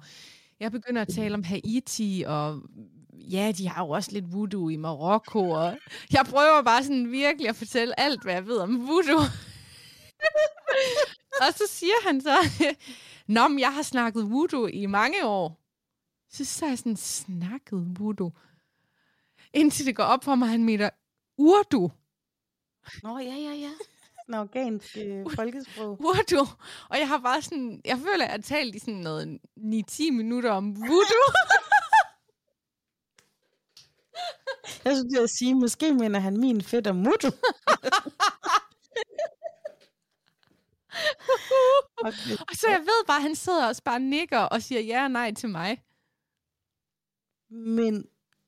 [0.60, 2.62] jeg begynder at tale om Haiti, og
[3.14, 5.50] ja, de har jo også lidt voodoo i Marokko.
[5.50, 5.78] Og
[6.12, 9.18] jeg prøver bare sådan virkelig at fortælle alt, hvad jeg ved om voodoo.
[11.42, 12.36] og så siger han så,
[13.28, 15.60] Nå, men jeg har snakket voodoo i mange år.
[16.30, 18.32] Så så jeg sådan, snakket voodoo?
[19.54, 20.89] Indtil det går op for mig, han mener
[21.38, 21.92] urdu.
[23.04, 23.72] Nå, ja, ja, ja.
[24.28, 26.02] En afghansk øh, folkesprog.
[26.02, 26.48] Urdu.
[26.89, 30.12] Og jeg har bare sådan, jeg føler, at jeg har talt i sådan noget 9-10
[30.12, 31.34] minutter om voodoo.
[34.86, 37.28] jeg skulle at sige, måske mener han min fætter Mutu.
[42.08, 42.38] okay.
[42.50, 45.12] Og så jeg ved bare, at han sidder og bare nikker og siger ja og
[45.12, 45.84] nej til mig.
[47.50, 48.06] Men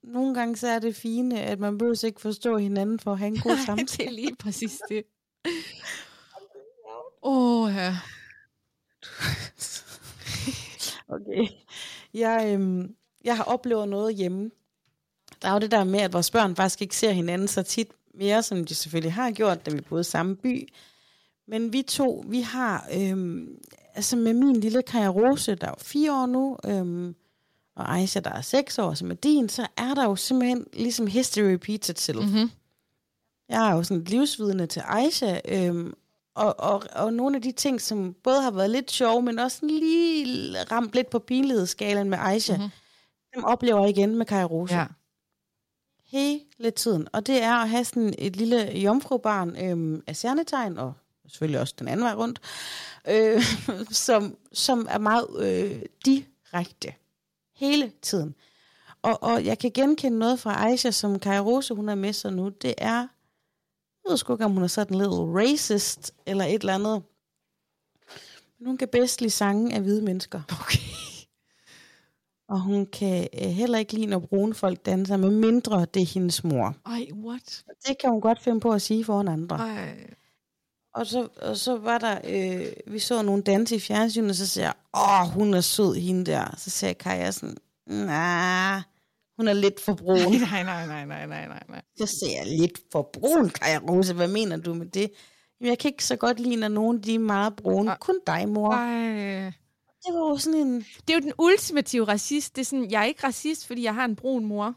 [0.08, 3.28] nogle gange så er det fine, at man behøver ikke forstå hinanden for at have
[3.28, 3.88] en god samtale.
[3.88, 5.04] det er lige præcis det.
[7.24, 7.98] Åh, oh, ja.
[11.08, 11.48] okay.
[12.14, 14.52] Jeg, øhm, jeg har oplevet noget hjemme.
[15.42, 17.88] Der er jo det der med, at vores børn faktisk ikke ser hinanden så tit
[18.14, 20.68] mere, som de selvfølgelig har gjort, da vi boede i samme by.
[21.48, 23.60] Men vi to, vi har, øhm,
[23.94, 27.16] altså med min lille Kaja Rose, der er fire år nu, øhm,
[27.76, 31.08] og Aisha, der er seks år, som er din, så er der jo simpelthen ligesom
[31.08, 32.26] history repeats itself.
[32.26, 32.52] Mm-hmm.
[33.50, 35.94] Jeg er jo sådan et livsvidende til Aisha, øhm,
[36.36, 39.66] og, og, og nogle af de ting, som både har været lidt sjove, men også
[39.66, 42.72] lige ramt lidt på pinlighedsskalaen med Aisha, mm-hmm.
[43.36, 44.76] dem oplever jeg igen med Kaja Rose.
[44.76, 44.86] Ja.
[46.06, 47.08] hele tiden.
[47.14, 50.94] Og det er at have sådan et lille jomfrubarn øhm, af særnetegn, og
[51.28, 52.42] selvfølgelig også den anden vej rundt,
[53.08, 53.44] øh,
[54.06, 56.94] som, som er meget øh, direkte
[57.56, 58.36] hele tiden.
[59.02, 62.34] Og, og jeg kan genkende noget fra Aisha, som Kaja Rose, hun er med sig
[62.34, 62.50] nu.
[62.50, 66.76] Det er, jeg ved sgu ikke, om hun er sådan lidt racist, eller et eller
[66.76, 67.04] andet.
[68.60, 70.42] Men hun kan bedst lide sange af hvide mennesker.
[70.62, 70.80] Okay.
[72.48, 76.14] Og hun kan øh, heller ikke lide, når brune folk danser, med mindre det er
[76.14, 76.76] hendes mor.
[76.86, 77.64] Ej, what?
[77.68, 79.56] Og det kan hun godt finde på at sige foran andre.
[79.56, 80.16] Ej.
[80.96, 84.48] Og så, og så var der, øh, vi så nogle danse i fjernsynet, og så
[84.48, 86.56] siger jeg, åh, hun er sød, hende der.
[86.58, 88.82] Så sagde Kaja sådan, nej,
[89.38, 90.18] hun er lidt for brun.
[90.52, 91.82] Nej, nej, nej, nej, nej, nej, nej.
[91.98, 95.12] Så siger jeg, lidt for brun, Kaja Rose, hvad mener du med det?
[95.60, 97.96] Jamen, jeg kan ikke så godt lide, når nogen de er meget brune.
[98.00, 98.72] Kun dig, mor.
[98.72, 99.54] Ej.
[100.06, 100.80] Det var jo sådan en...
[100.80, 102.56] Det er jo den ultimative racist.
[102.56, 104.76] Det er sådan, jeg er ikke racist, fordi jeg har en brun mor.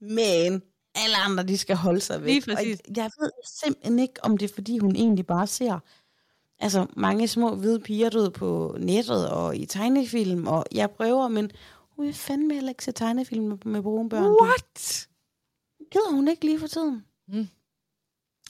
[0.00, 0.62] Men
[0.96, 2.28] alle andre, de skal holde sig væk.
[2.28, 2.80] Lige præcis.
[2.80, 3.30] Og jeg ved
[3.62, 5.78] simpelthen ikke, om det er, fordi hun egentlig bare ser
[6.58, 11.50] altså, mange små hvide piger døde på nettet og i tegnefilm, og jeg prøver, men
[11.96, 14.36] hun vil fandme heller ikke se tegnefilm med, brune børn.
[14.42, 15.08] What?
[15.92, 17.04] Gider hun ikke lige for tiden?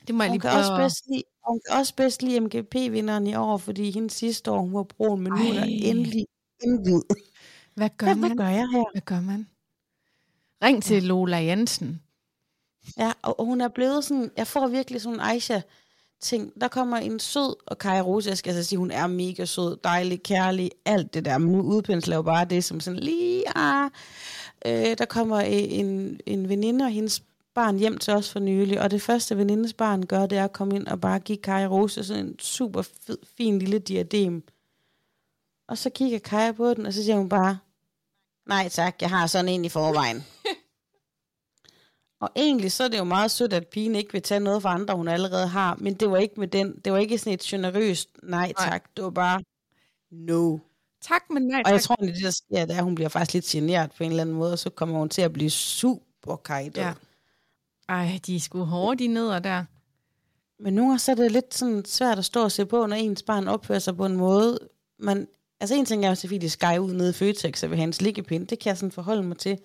[0.06, 3.26] Det må jeg Hun lige kan, også bedst lide, hun kan også bedst lide MGP-vinderen
[3.26, 6.26] i år, fordi hendes sidste år, hun var brun, men nu er der endelig
[6.62, 7.02] en hvid.
[7.74, 8.30] Hvad gør Hvad, man?
[8.30, 8.92] hvad gør jeg her?
[8.92, 9.48] Hvad gør man?
[10.62, 12.02] Ring til Lola Jensen.
[12.98, 15.60] Ja, og, og hun er blevet sådan, jeg får virkelig sådan en Aisha
[16.20, 16.60] ting.
[16.60, 19.76] Der kommer en sød, og Kaja Rose, jeg skal altså sige, hun er mega sød,
[19.84, 21.38] dejlig, kærlig, alt det der.
[21.38, 23.90] Men nu udpensler jo bare det som sådan lige, ah.
[24.66, 27.22] Øh, der kommer øh, en, en veninde og hendes
[27.54, 30.52] barn hjem til os for nylig, og det første venindes barn gør, det er at
[30.52, 34.42] komme ind og bare give Kaja Rose sådan en super fed, fin lille diadem.
[35.68, 37.58] Og så kigger Kaja på den, og så siger hun bare,
[38.48, 40.24] nej tak, jeg har sådan en i forvejen.
[42.20, 44.74] Og egentlig så er det jo meget sødt, at pigen ikke vil tage noget fra
[44.74, 45.76] andre, hun allerede har.
[45.80, 46.80] Men det var ikke med den.
[46.84, 48.70] Det var ikke sådan et generøst nej Nej.
[48.70, 48.96] tak.
[48.96, 49.40] Det var bare
[50.10, 50.58] no.
[51.02, 51.86] Tak, men nej, Og jeg tak.
[51.86, 54.10] tror, at det der sker, det er, at hun bliver faktisk lidt generet på en
[54.10, 56.80] eller anden måde, og så kommer hun til at blive super kajtet.
[56.80, 56.92] Ja.
[57.88, 59.64] Ej, de er sgu hårde, de neder der.
[60.62, 62.96] Men nogle gange så er det lidt sådan svært at stå og se på, når
[62.96, 64.58] ens barn opfører sig på en måde.
[64.98, 65.28] Man,
[65.60, 67.92] altså en ting er jo selvfølgelig skaj ud nede i Føtex og vil have en
[67.92, 68.46] slikkepind.
[68.46, 69.58] Det kan jeg sådan forholde mig til.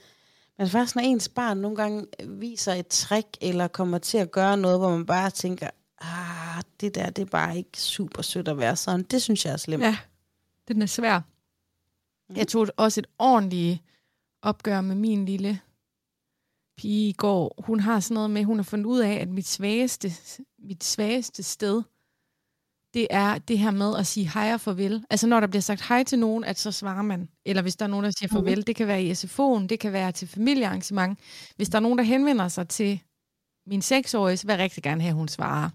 [0.57, 4.57] Men faktisk når ens barn nogle gange viser et trick, eller kommer til at gøre
[4.57, 5.69] noget, hvor man bare tænker,
[6.01, 9.03] ah, det der, det er bare ikke super sødt at være sådan.
[9.03, 9.83] Det synes jeg er slemt.
[9.83, 9.97] Ja,
[10.67, 11.21] den er svær.
[12.35, 13.79] Jeg tog også et ordentligt
[14.41, 15.59] opgør med min lille
[16.77, 17.55] pige i går.
[17.57, 20.11] Hun har sådan noget med, hun har fundet ud af, at mit svageste,
[20.59, 21.83] mit svageste sted,
[22.93, 25.03] det er det her med at sige hej og farvel.
[25.09, 27.29] Altså når der bliver sagt hej til nogen, at så svarer man.
[27.45, 29.93] Eller hvis der er nogen, der siger farvel, det kan være i SFO'en, det kan
[29.93, 31.19] være til familiearrangement.
[31.55, 32.99] Hvis der er nogen, der henvender sig til
[33.67, 35.69] min seksårige, så vil jeg rigtig gerne have, at hun svarer.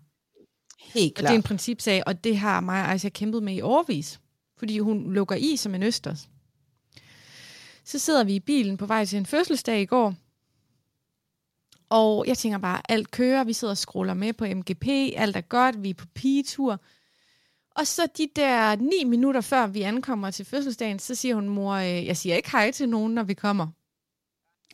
[0.95, 1.35] Helt Og det er klart.
[1.35, 4.21] en principsag, og det har mig og Aisha kæmpet med i årvis.
[4.59, 6.29] Fordi hun lukker i som en østers.
[7.85, 10.15] Så sidder vi i bilen på vej til en fødselsdag i går.
[11.89, 15.41] Og jeg tænker bare, alt kører, vi sidder og scroller med på MGP, alt er
[15.41, 16.81] godt, vi er på pigetur.
[17.77, 21.75] Og så de der ni minutter før vi ankommer til fødselsdagen, så siger hun, mor,
[21.75, 23.67] øh, jeg siger ikke hej til nogen, når vi kommer.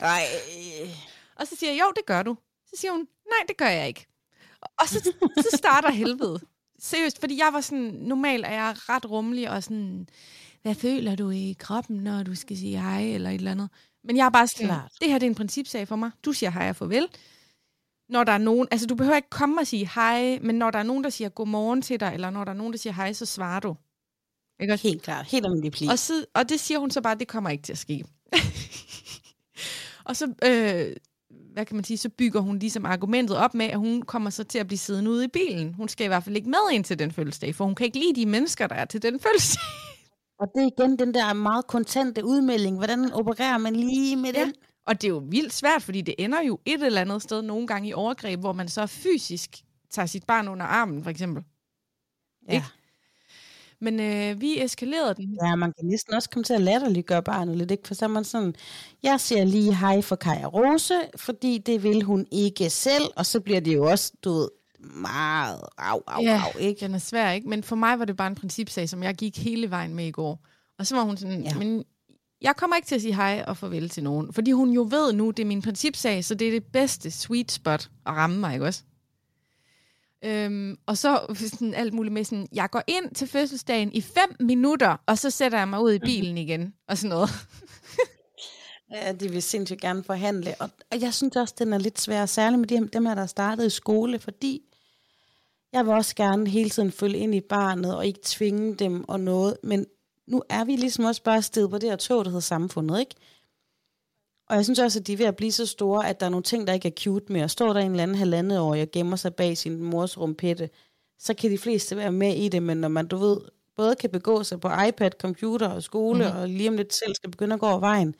[0.00, 0.22] Ej,
[1.36, 2.36] Og så siger jeg, jo, det gør du.
[2.66, 4.06] Så siger hun, nej, det gør jeg ikke.
[4.78, 6.40] Og så, så starter helvede.
[6.78, 10.08] Seriøst, fordi jeg var sådan, normalt er jeg ret rummelig og sådan,
[10.62, 13.68] hvad føler du i kroppen, når du skal sige hej eller et eller andet.
[14.04, 14.92] Men jeg er bare sådan, Klart.
[15.00, 16.10] det her det er en principsag for mig.
[16.24, 17.08] Du siger hej og farvel.
[18.12, 20.78] Når der er nogen, altså du behøver ikke komme og sige hej, men når der
[20.78, 23.12] er nogen, der siger godmorgen til dig, eller når der er nogen, der siger hej,
[23.12, 23.76] så svarer du.
[24.60, 25.26] Ikke helt klart.
[25.26, 25.86] Helt almindelig pli.
[25.90, 28.04] Og, så, og det siger hun så bare, det kommer ikke til at ske.
[30.08, 30.96] og så, øh,
[31.52, 34.44] hvad kan man sige, så bygger hun ligesom argumentet op med, at hun kommer så
[34.44, 35.74] til at blive siddende ude i bilen.
[35.74, 37.98] Hun skal i hvert fald ikke med ind til den fødselsdag, for hun kan ikke
[37.98, 39.62] lide de mennesker, der er til den fødselsdag.
[40.40, 42.76] Og det er igen den der meget kontante udmelding.
[42.76, 44.40] Hvordan opererer man lige med Ja.
[44.40, 44.54] den?
[44.86, 47.66] Og det er jo vildt svært, fordi det ender jo et eller andet sted nogle
[47.66, 51.44] gange i overgreb, hvor man så fysisk tager sit barn under armen, for eksempel.
[52.48, 52.54] Ja.
[52.54, 52.66] Ikke?
[53.80, 55.38] Men øh, vi eskalerede den.
[55.44, 57.88] Ja, man kan næsten også komme til at latterliggøre barnet lidt, ikke?
[57.88, 58.54] For så er man sådan,
[59.02, 63.40] jeg siger lige hej for Kaja Rose, fordi det vil hun ikke selv, og så
[63.40, 64.48] bliver det jo også, du ved,
[64.94, 66.80] meget au, au, Ja, au, ikke?
[66.80, 67.48] Den er svær, ikke?
[67.48, 70.10] Men for mig var det bare en principsag, som jeg gik hele vejen med i
[70.10, 70.46] går.
[70.78, 71.54] Og så var hun sådan, Ja.
[71.54, 71.84] men
[72.42, 74.32] jeg kommer ikke til at sige hej og farvel til nogen.
[74.32, 77.52] Fordi hun jo ved nu, det er min principsag, så det er det bedste sweet
[77.52, 78.82] spot at ramme mig, ikke også?
[80.24, 84.36] Øhm, og så sådan alt muligt med sådan, jeg går ind til fødselsdagen i fem
[84.40, 87.30] minutter, og så sætter jeg mig ud i bilen igen, og sådan noget.
[88.92, 90.54] Ja, de vil sindssygt gerne forhandle.
[90.58, 93.26] Og, og jeg synes også, den er lidt svær, særligt med de, dem her, der
[93.26, 94.62] startede i skole, fordi
[95.72, 99.20] jeg vil også gerne hele tiden følge ind i barnet, og ikke tvinge dem og
[99.20, 99.56] noget.
[99.62, 99.86] Men
[100.26, 103.14] nu er vi ligesom også bare sted på det her tog, der hedder samfundet, ikke?
[104.48, 106.30] Og jeg synes også, at de er ved at blive så store, at der er
[106.30, 107.48] nogle ting, der ikke er cute mere.
[107.48, 110.70] Står der en eller anden halvandet år, og gemmer sig bag sin mors rumpette,
[111.18, 113.40] så kan de fleste være med i det, men når man, du ved,
[113.76, 116.38] både kan begå sig på iPad, computer og skole, mm.
[116.38, 118.14] og lige om lidt selv skal begynde at gå over vejen,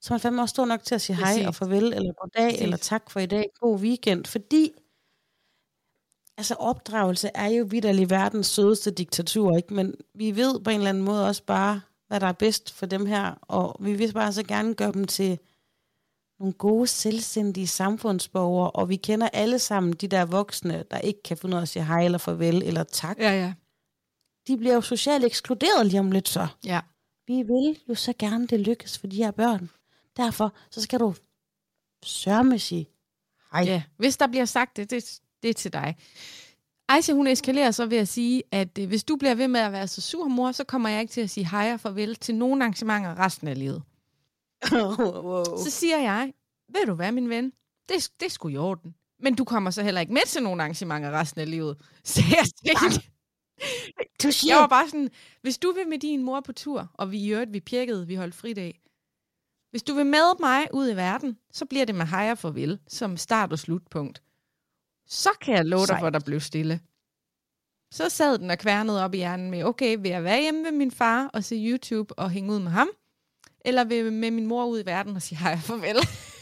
[0.00, 1.36] så man fandme også stor nok til at sige Præcis.
[1.36, 2.62] hej og farvel, eller goddag, Præcis.
[2.62, 4.72] eller tak for i dag, god weekend, fordi
[6.42, 9.74] altså opdragelse er jo vidderlig verdens sødeste diktatur, ikke?
[9.74, 12.86] men vi ved på en eller anden måde også bare, hvad der er bedst for
[12.86, 15.38] dem her, og vi vil bare så gerne gøre dem til
[16.38, 21.36] nogle gode, selvstændige samfundsborgere, og vi kender alle sammen de der voksne, der ikke kan
[21.36, 23.18] finde ud af at sige hej eller farvel eller tak.
[23.18, 23.52] Ja, ja.
[24.46, 26.46] De bliver jo socialt ekskluderet lige om lidt så.
[26.64, 26.80] Ja.
[27.26, 29.70] Vi vil jo så gerne det lykkes for de her børn.
[30.16, 31.14] Derfor så skal du
[32.04, 32.88] sørme sige
[33.52, 33.62] hej.
[33.62, 35.96] Ja, hvis der bliver sagt det, det, det er til dig.
[36.88, 39.72] Aisha, hun eskalerer så ved at sige, at øh, hvis du bliver ved med at
[39.72, 42.34] være så sur, mor, så kommer jeg ikke til at sige hej og farvel til
[42.34, 43.82] nogen arrangementer resten af livet.
[44.72, 45.44] wow.
[45.44, 46.32] Så siger jeg,
[46.72, 47.52] ved du hvad, min ven?
[47.88, 48.94] Det, det er sgu i orden.
[49.20, 51.76] Men du kommer så heller ikke med til nogle arrangementer resten af livet.
[52.04, 53.08] Så jeg tænkte.
[54.46, 55.10] Jeg var bare sådan,
[55.42, 58.14] hvis du vil med din mor på tur, og vi i øvrigt, vi pjekkede, vi
[58.14, 58.80] holdt fridag.
[59.70, 62.78] Hvis du vil med mig ud i verden, så bliver det med hej og farvel,
[62.88, 64.22] som start- og slutpunkt.
[65.06, 66.80] Så kan jeg love dig for, at der blev stille.
[67.92, 70.72] Så sad den og kværnede op i hjernen med, okay, vil jeg være hjemme ved
[70.72, 72.88] min far og se YouTube og hænge ud med ham?
[73.64, 75.96] Eller vil med min mor ud i verden og sige hej og farvel?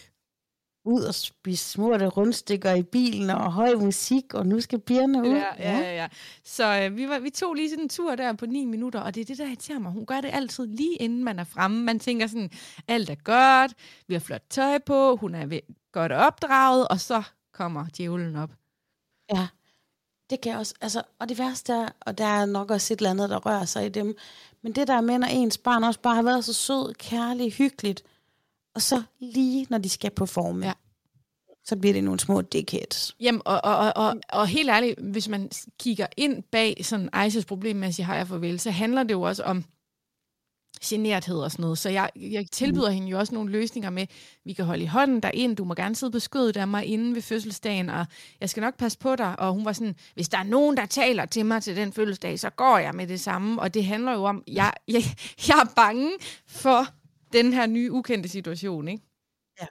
[0.85, 5.37] ud og spise smurte rundstykker i bilen og høj musik, og nu skal pigerne ud.
[5.37, 5.95] Ja, ja, ja.
[5.95, 6.09] ja.
[6.45, 9.15] Så øh, vi, var, vi tog lige sådan en tur der på ni minutter, og
[9.15, 9.93] det er det, der irriterer mig.
[9.93, 11.83] Hun gør det altid lige inden man er fremme.
[11.85, 12.51] Man tænker sådan,
[12.89, 13.75] alt er godt,
[14.09, 15.61] vi har flot tøj på, hun er
[15.93, 17.23] godt opdraget, og så
[17.61, 18.51] kommer djævlen op.
[19.35, 19.49] Ja,
[20.31, 20.75] det kan jeg også.
[20.81, 23.65] Altså, og det værste er, og der er nok også et eller andet, der rører
[23.65, 24.17] sig i dem,
[24.63, 28.03] men det der med, når ens barn også bare har været så sød, kærlig, hyggeligt,
[28.75, 30.73] og så lige når de skal på form, ja.
[31.65, 33.17] så bliver det nogle små dickheads.
[33.21, 37.45] Jamen, og, og, og, og, og helt ærligt, hvis man kigger ind bag sådan Isis
[37.45, 39.65] problem med at sige hej og farvel, så handler det jo også om
[40.85, 41.79] generthed og sådan noget.
[41.79, 42.95] Så jeg, jeg tilbyder mm.
[42.95, 44.07] hende jo også nogle løsninger med,
[44.45, 47.15] vi kan holde i hånden derind, du må gerne sidde på skødet af mig inden
[47.15, 48.07] ved fødselsdagen, og
[48.41, 49.41] jeg skal nok passe på dig.
[49.41, 52.41] Og hun var sådan, hvis der er nogen, der taler til mig til den fødselsdag,
[52.41, 53.63] så går jeg med det samme.
[53.63, 55.03] Og det handler jo om, jeg, jeg,
[55.49, 56.11] jeg er bange
[56.47, 56.87] for
[57.33, 59.03] den her nye ukendte situation, ikke?
[59.61, 59.67] Ja.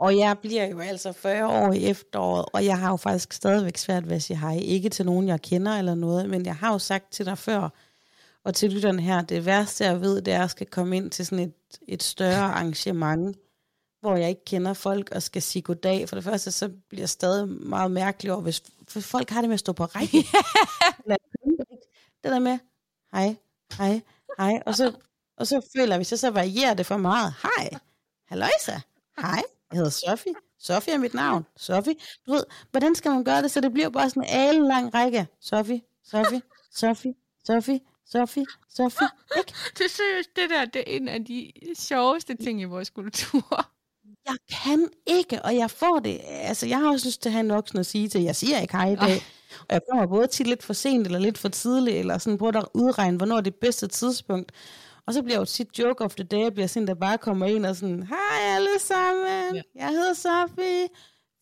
[0.00, 3.76] Og jeg bliver jo altså 40 år i efteråret, og jeg har jo faktisk stadigvæk
[3.76, 4.56] svært ved at sige hej.
[4.62, 7.68] Ikke til nogen, jeg kender eller noget, men jeg har jo sagt til dig før,
[8.44, 11.10] og til lytterne her, det værste jeg ved, det er, at jeg skal komme ind
[11.10, 11.54] til sådan et,
[11.88, 13.36] et større arrangement,
[14.00, 16.08] hvor jeg ikke kender folk og skal sige goddag.
[16.08, 19.48] For det første, så bliver jeg stadig meget mærkelig over, hvis for folk har det
[19.48, 20.18] med at stå på række.
[21.08, 22.32] det.
[22.32, 22.58] Der med,
[23.12, 23.36] hej,
[23.78, 24.00] hej,
[24.38, 24.92] hej, og så
[25.36, 27.70] og så føler jeg, hvis jeg så varierer det for meget, hej,
[28.28, 28.80] halløjsa,
[29.18, 31.94] hej, jeg hedder Sofie, Sofie er mit navn, Sofie.
[32.26, 35.26] Du ved, hvordan skal man gøre det, så det bliver bare sådan en lang række.
[35.40, 36.42] Sofie, Sofie,
[36.74, 39.52] Sofie, Sofie, Sofie, Sofie, ikke?
[39.78, 43.66] Det er seriøst, det der, det er en af de sjoveste ting i vores kultur.
[44.26, 46.20] Jeg kan ikke, og jeg får det.
[46.24, 48.60] Altså, jeg har også lyst til at have en voksen at sige til, jeg siger
[48.60, 49.22] ikke hej i dag.
[49.60, 52.58] Og jeg kommer både til lidt for sent, eller lidt for tidligt, eller sådan prøver
[52.58, 54.52] at udregne, hvornår er det bedste tidspunkt.
[55.06, 57.66] Og så bliver jo sit joke of the day, bliver sådan, der bare kommer ind
[57.66, 59.62] og sådan, hej alle sammen, ja.
[59.74, 60.88] jeg hedder Sofie.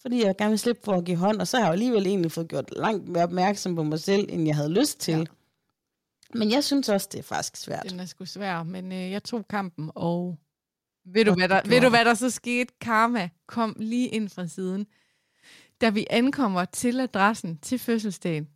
[0.03, 2.33] Fordi jeg gerne vil slippe for at give hånd, og så har jeg alligevel egentlig
[2.33, 5.15] fået gjort langt mere opmærksom på mig selv, end jeg havde lyst til.
[5.19, 5.25] Ja.
[6.35, 7.91] Men jeg synes også, det er faktisk svært.
[7.91, 10.39] Den er sgu svær, men øh, jeg tog kampen, og
[11.05, 12.75] ved du, hvad der, ved du, hvad der så skete?
[12.81, 14.87] Karma kom lige ind fra siden.
[15.81, 18.49] Da vi ankommer til adressen til fødselsdagen,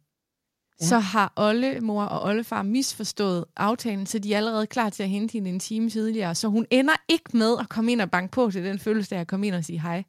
[0.80, 0.86] ja.
[0.86, 5.32] så har oldemor og oldefar misforstået aftalen, så de er allerede klar til at hente
[5.32, 6.34] hende en time tidligere.
[6.34, 9.26] Så hun ender ikke med at komme ind og banke på til den følelse, at
[9.26, 10.04] komme ind og sige hej.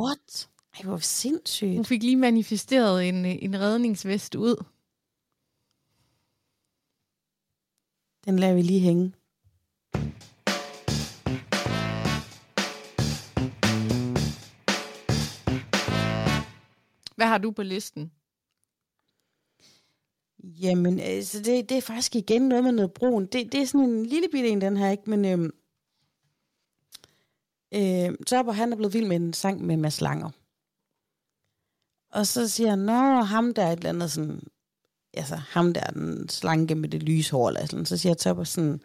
[0.00, 0.48] What?
[0.74, 1.74] Ej, hvor sindssygt.
[1.74, 4.64] Hun fik lige manifesteret en, en redningsvest ud.
[8.28, 9.12] Den lader vi lige hænge.
[17.16, 18.12] Hvad har du på listen?
[20.44, 23.26] Jamen, altså, det, det er faktisk igen noget med noget brun.
[23.26, 25.10] Det, det er sådan en lille bitte en, den her, ikke?
[25.10, 25.50] Men øhm,
[27.74, 30.30] øh, Topper, han er blevet vild med en sang med Mads Langer.
[32.10, 34.42] Og så siger han, nå, ham der er et eller andet sådan,
[35.18, 37.86] altså ham der den slanke med det lyse hår, eller sådan.
[37.86, 38.80] Så siger Topper sådan,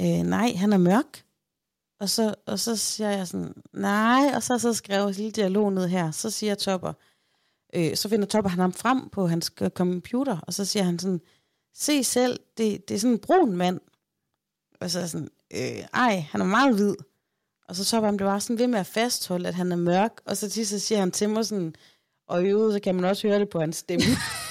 [0.00, 1.24] øh, nej, han er mørk.
[2.00, 5.72] Og så, og så siger jeg sådan, nej, og så, så skrev jeg lille dialog
[5.72, 6.10] ned her.
[6.10, 6.92] Så siger Topper,
[7.74, 11.20] øh, så finder Topper han ham frem på hans computer, og så siger han sådan,
[11.74, 13.80] se selv, det, det er sådan en brun mand.
[14.80, 16.94] Og så er jeg sådan, øh, ej, han er meget hvid.
[17.68, 20.20] Og så Topper han blev bare sådan ved med at fastholde, at han er mørk,
[20.24, 21.74] og så til så siger han til mig sådan,
[22.26, 24.04] og i øvrigt, så kan man også høre det på hans stemme.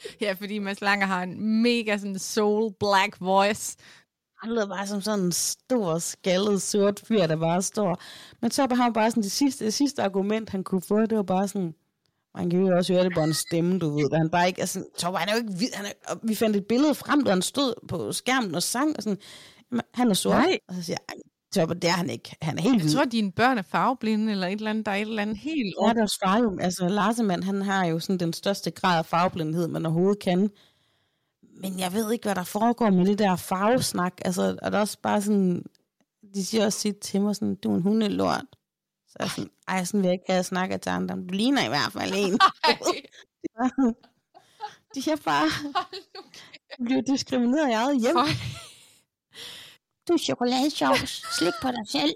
[0.20, 3.76] ja, fordi Mads Langer har en mega sådan soul black voice.
[4.42, 8.02] Han lyder bare som sådan en stor, skaldet, sort fyr, der bare står.
[8.40, 11.16] Men så har han bare sådan det sidste, det sidste argument, han kunne få, det
[11.16, 11.74] var bare sådan,
[12.34, 14.84] man kan jo også høre det på en stemme, du ved, han bare ikke, altså,
[14.98, 17.42] Torben, han er jo ikke han er, og vi fandt et billede frem, da han
[17.42, 19.18] stod på skærmen og sang, og sådan,
[19.94, 20.32] han er sort.
[20.32, 20.58] Nej.
[20.68, 21.16] Og så siger jeg,
[21.54, 22.36] Topper, det er han ikke.
[22.42, 24.92] Han er helt Jeg tror, at dine børn er farveblinde, eller et eller andet, der
[24.92, 25.74] er et eller andet helt...
[25.82, 29.68] Ja, der er jo, altså Larsemann, han har jo sådan den største grad af farveblindhed,
[29.68, 30.50] man overhovedet kan.
[31.62, 34.12] Men jeg ved ikke, hvad der foregår med det der farvesnak.
[34.24, 35.64] Altså, er der også bare sådan...
[36.34, 38.44] De siger også sit til mig sådan, du er en hundelort.
[39.08, 41.16] Så jeg sådan, ej, sådan vil jeg ikke have snakket til andre.
[41.16, 42.32] Du ligner i hvert fald en.
[44.94, 45.48] de er bare...
[46.78, 48.16] Du bliver diskrimineret i eget hjem
[50.08, 52.14] du er chokoladesauce, slik på dig selv.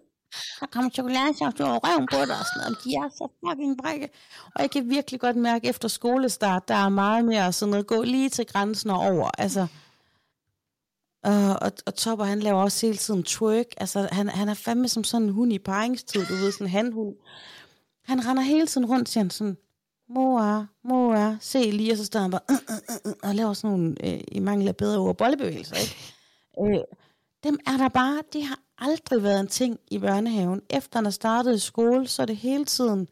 [0.60, 2.78] Der kommer chokoladesauce over røven på dig og sådan noget.
[2.84, 4.08] De er så fucking brække.
[4.54, 8.02] Og jeg kan virkelig godt mærke, efter skolestart, der er meget mere sådan noget, gå
[8.02, 9.30] lige til grænsen og over.
[9.38, 9.66] Altså,
[11.26, 13.66] Uh, og, og Topper, han laver også hele tiden twerk.
[13.76, 16.70] Altså, han, han er fandme som sådan en hund i paringstid, du ved, sådan en
[16.70, 17.14] handhund.
[18.04, 19.56] Han render hele tiden rundt, siger han sådan,
[20.08, 23.70] mor, mor, se lige, og så står han bare, uh, uh, uh, og laver sådan
[23.70, 25.96] nogle, uh, i mangel af bedre ord, bollebevægelser, ikke?
[26.58, 26.80] Uh,
[27.44, 30.62] dem er der bare, det har aldrig været en ting i børnehaven.
[30.70, 33.08] Efter han er startet i skole, så er det hele tiden,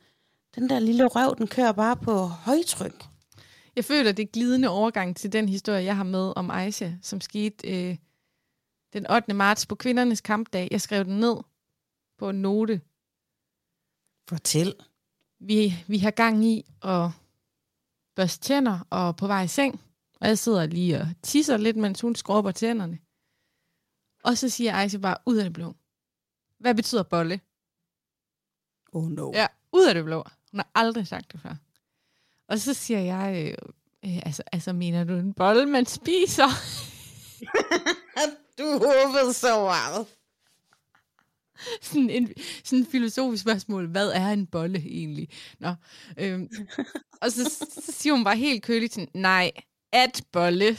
[0.54, 3.04] den der lille røv, den kører bare på højtryk.
[3.76, 7.68] Jeg føler, det glidende overgang til den historie, jeg har med om Aisha, som skete
[7.68, 7.96] øh,
[8.92, 9.34] den 8.
[9.34, 10.68] marts på kvindernes kampdag.
[10.70, 11.36] Jeg skrev den ned
[12.18, 12.80] på en note.
[14.28, 14.74] Fortæl.
[15.40, 17.10] Vi, vi har gang i at
[18.16, 19.80] børste tænder og på vej i seng.
[20.20, 22.98] Og jeg sidder lige og tisser lidt, mens hun skrubber tænderne.
[24.24, 25.74] Og så siger Aisha bare, ud af det blå.
[26.58, 27.40] Hvad betyder bolle?
[28.92, 29.32] Oh no.
[29.34, 30.24] Ja, ud af det blå.
[30.50, 31.54] Hun har aldrig sagt det før.
[32.48, 33.70] Og så siger jeg, øh,
[34.04, 36.48] øh, altså, altså mener du en bolle, man spiser?
[38.58, 40.06] du håbede så meget.
[41.82, 42.32] Sådan en,
[42.64, 43.86] sådan en filosofisk spørgsmål.
[43.86, 45.28] Hvad er en bolle egentlig?
[45.58, 45.74] Nå,
[46.18, 46.48] øhm,
[47.20, 47.44] og så,
[47.84, 49.50] så siger hun bare helt køligt, nej,
[49.92, 50.78] at bolle.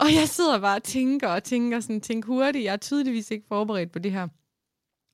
[0.00, 2.64] Og jeg sidder bare og tænker og tænker, sådan, tænk hurtigt.
[2.64, 4.28] Jeg er tydeligvis ikke forberedt på det her.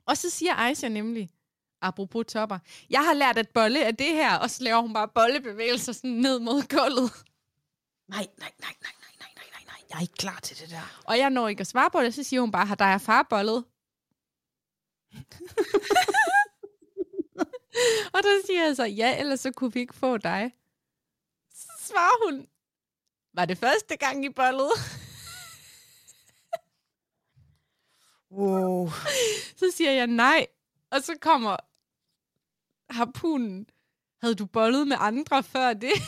[0.07, 1.31] Og så siger Aisha nemlig,
[1.83, 2.59] apropos topper,
[2.91, 6.11] jeg har lært at bolle af det her, og så laver hun bare bollebevægelser sådan
[6.11, 7.13] ned mod gulvet.
[8.09, 10.71] Nej, nej, nej, nej, nej, nej, nej, nej, nej, jeg er ikke klar til det
[10.71, 11.03] der.
[11.05, 13.23] Og jeg når ikke at svare på det, så siger hun bare, har dig far
[13.23, 13.65] bollet?
[18.15, 20.53] og der siger jeg så, ja, ellers så kunne vi ikke få dig.
[21.55, 22.47] Så svarer hun,
[23.37, 24.71] var det første gang, I bollede?
[28.39, 28.89] wow.
[29.61, 30.47] Så siger jeg nej.
[30.91, 31.57] Og så kommer
[32.91, 33.67] harpunen.
[34.21, 35.93] Havde du bollet med andre før det?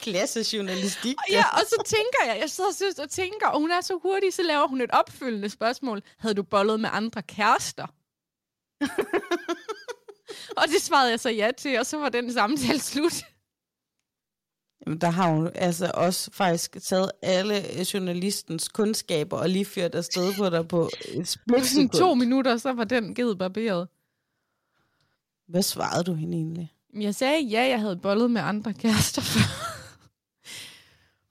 [0.00, 1.16] Klassejournalistik.
[1.30, 3.98] Ja, og så tænker jeg, jeg sidder og, synes, og tænker, og hun er så
[4.02, 6.02] hurtig, så laver hun et opfølgende spørgsmål.
[6.18, 7.86] Havde du bollet med andre kærester?
[10.58, 13.24] og det svarede jeg så ja til, og så var den samtale slut.
[14.86, 17.54] Jamen, der har hun altså også faktisk taget alle
[17.94, 21.90] journalistens kundskaber og lige fyrt afsted på dig på et splitsekund.
[21.90, 23.88] to minutter, så var den givet barberet.
[25.48, 26.72] Hvad svarede du hende egentlig?
[27.00, 29.40] Jeg sagde ja, jeg havde bollet med andre kærester før.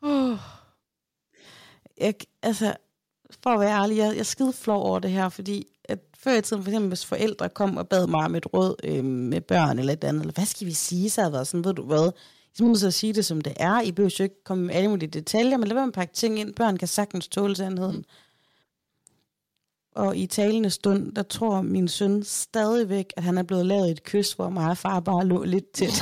[0.07, 0.37] oh.
[1.97, 2.73] Jeg, altså,
[3.43, 6.33] for at være ærlig, jeg, jeg er skide flov over det her, fordi at før
[6.33, 9.41] i tiden, for eksempel hvis forældre kom og bad mig om et råd øh, med
[9.41, 11.83] børn eller et andet, eller hvad skal vi sige, så havde været sådan, ved du
[11.83, 12.11] hvad,
[12.59, 14.89] I må så sige det som det er, I behøver jo ikke komme med alle
[14.89, 18.05] mulige detaljer, men lad være med at pakke ting ind, børn kan sagtens tåle sandheden.
[19.95, 24.03] Og i talende stund, der tror min søn stadigvæk, at han er blevet lavet et
[24.03, 26.01] kys, hvor mig og far bare lå lidt tæt.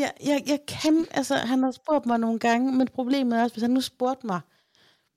[0.00, 3.54] jeg, jeg, jeg kan, altså han har spurgt mig nogle gange, men problemet er også,
[3.54, 4.40] hvis han nu spurgte mig,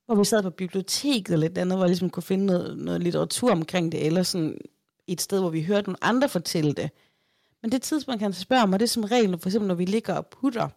[0.07, 3.03] hvor vi sad på biblioteket eller lidt andet, hvor jeg ligesom kunne finde noget, noget
[3.03, 4.57] litteratur omkring det, eller sådan
[5.07, 6.89] et sted, hvor vi hørte nogle andre fortælle det.
[7.61, 10.13] Men det tidspunkt, han spørge mig, det er som regel, for eksempel når vi ligger
[10.13, 10.69] og putter.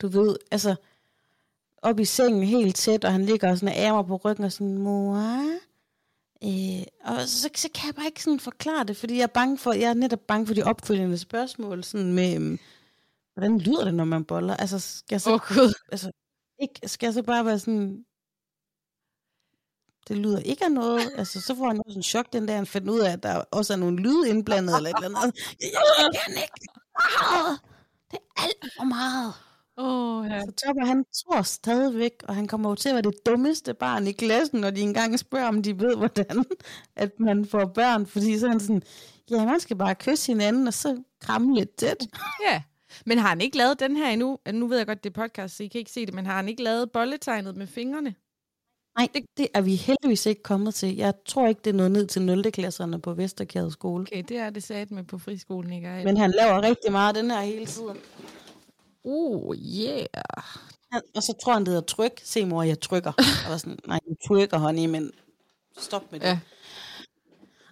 [0.00, 0.74] Du ved, altså,
[1.82, 4.78] op i sengen helt tæt, og han ligger og sådan mig på ryggen og sådan,
[4.78, 5.16] mor,
[6.44, 9.58] Øh, og så, så kan jeg bare ikke sådan forklare det, fordi jeg er bange
[9.58, 12.58] for, jeg er netop bange for de opfølgende spørgsmål, sådan med, øhm,
[13.34, 14.56] hvordan lyder det, når man boller?
[14.56, 15.74] Altså, skal jeg så, Åh, Gud.
[15.92, 16.10] altså,
[16.62, 18.04] ikke, skal jeg så bare være sådan,
[20.08, 21.12] det lyder ikke af noget.
[21.16, 23.42] Altså, så får han også en chok den dag, han finder ud af, at der
[23.50, 25.54] også er nogle lyde indblandet, eller et eller andet.
[25.60, 25.70] Jeg,
[26.12, 26.68] jeg, kan ikke.
[28.10, 29.34] Det er alt for meget.
[29.78, 30.40] Åh, ja.
[30.40, 34.06] Så Topper, han tror stadigvæk, og han kommer jo til at være det dummeste barn
[34.06, 36.44] i klassen, når de engang spørger, om de ved, hvordan
[36.96, 38.06] at man får børn.
[38.06, 38.82] Fordi så er han sådan,
[39.30, 42.06] ja, man skal bare kysse hinanden, og så kramme lidt tæt.
[42.50, 42.62] ja.
[43.06, 44.38] Men har han ikke lavet den her endnu?
[44.52, 46.36] Nu ved jeg godt, det er podcast, så I kan ikke se det, men har
[46.36, 48.14] han ikke lavet bolletegnet med fingrene?
[48.96, 50.96] Nej, det, det er vi heldigvis ikke kommet til.
[50.96, 52.52] Jeg tror ikke, det er noget ned til 0.
[52.52, 54.02] klasserne på Vesterkæde skole.
[54.02, 56.02] Okay, det er det sat med på friskolen, ikke?
[56.04, 57.96] Men han laver rigtig meget den her hele tiden.
[59.04, 60.06] Oh, yeah.
[60.92, 62.20] Han, og så tror han, det hedder tryk.
[62.24, 63.12] Se mor, jeg trykker.
[63.18, 65.12] Og var sådan, nej, du trykker, honey, men
[65.78, 66.26] stop med det.
[66.26, 66.38] Ja.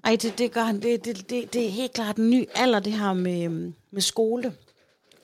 [0.04, 0.82] Ej, det, det gør han.
[0.82, 4.54] Det, det, det, det er helt klart en ny alder, det her med, med skole.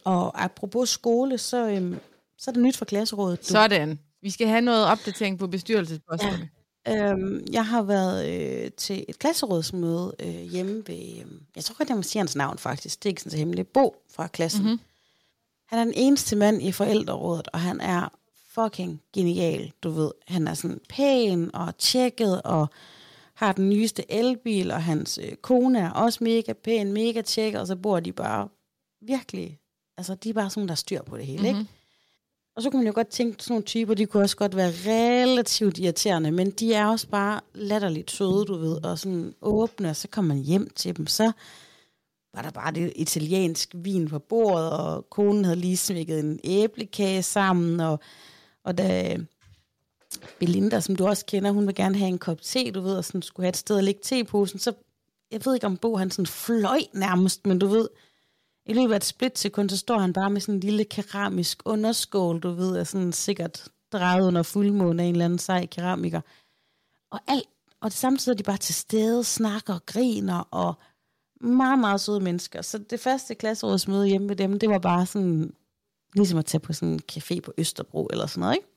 [0.05, 1.99] Og apropos skole, så, øhm,
[2.39, 3.41] så er det nyt for klasserådet.
[3.41, 3.45] Du.
[3.45, 3.99] Sådan.
[4.23, 6.51] Vi skal have noget opdatering på bestyrelsesposterne.
[6.89, 11.89] Øhm, jeg har været øh, til et klasserådsmøde øh, hjemme ved, øh, jeg tror godt,
[11.89, 14.63] jeg må sige hans navn faktisk, det er ikke sådan så hemmeligt, Bo fra klassen.
[14.63, 14.71] Mhm.
[14.71, 14.85] Mm-hmm.
[15.67, 18.09] Han er den eneste mand i forældrerådet, og han er
[18.55, 20.11] fucking genial, du ved.
[20.27, 22.69] Han er sådan pæn og tjekket, og
[23.35, 27.67] har den nyeste elbil, og hans øh, kone er også mega pæn, mega tjekket, og
[27.67, 28.49] så bor de bare
[29.01, 29.59] virkelig,
[29.97, 31.59] altså de er bare sådan, der styr på det hele, mm-hmm.
[31.59, 31.71] ikke?
[32.57, 34.73] Og så kunne man jo godt tænke, sådan nogle typer, de kunne også godt være
[34.87, 39.97] relativt irriterende, men de er også bare latterligt søde, du ved, og sådan åbne, og
[39.97, 41.33] så kommer man hjem til dem, så
[42.35, 47.23] var der bare det italiensk vin på bordet, og konen havde lige smækket en æblekage
[47.23, 48.01] sammen, og,
[48.65, 49.17] og da
[50.39, 53.05] Belinda, som du også kender, hun vil gerne have en kop te, du ved, og
[53.05, 54.73] sådan skulle have et sted at lægge teposen, så
[55.31, 57.89] jeg ved ikke om Bo, han sådan fløj nærmest, men du ved,
[58.67, 62.41] i løbet af et splitsekund, så står han bare med sådan en lille keramisk underskål,
[62.41, 66.21] du ved, er sådan sikkert drejet under fuldmåne af en eller anden sej keramiker.
[67.11, 67.49] Og alt,
[67.81, 70.75] og det samtidig er de bare til stede, snakker og griner, og
[71.41, 72.63] meget, meget søde mennesker.
[72.63, 75.53] Så det første klasserådsmøde hjemme ved dem, det var bare sådan,
[76.15, 78.69] ligesom at tage på sådan en café på Østerbro eller sådan noget, ikke?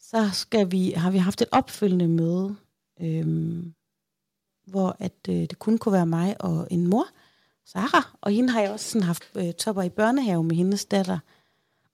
[0.00, 2.56] Så skal vi, har vi haft et opfølgende møde,
[3.00, 3.74] øhm,
[4.66, 7.06] hvor at, øh, det kun kunne være mig og en mor,
[7.66, 11.18] Sara, og hende har jeg også sådan haft øh, topper i børnehave med hendes datter.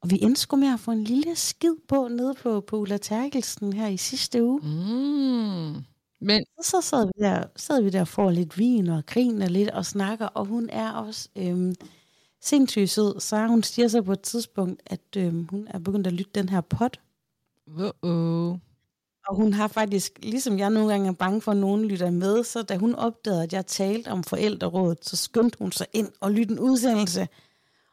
[0.03, 2.97] Og vi endte sgu med at få en lille skid på nede på, på Ulla
[2.97, 4.61] Terkelsen her i sidste uge.
[4.63, 5.85] Mm.
[6.21, 9.49] Men Og så sad vi der, sad vi der og får lidt vin og griner
[9.49, 11.75] lidt og snakker, og hun er også øhm,
[12.41, 13.21] sindssygt sød.
[13.21, 16.49] Så hun siger så på et tidspunkt, at øhm, hun er begyndt at lytte den
[16.49, 17.01] her pot.
[17.69, 18.59] uh-oh.
[19.29, 22.45] Og hun har faktisk, ligesom jeg nogle gange er bange for, at nogen lytter med,
[22.45, 26.33] så da hun opdagede, at jeg talte om forældrerådet, så skyndte hun sig ind og
[26.33, 27.29] lytte en udsendelse.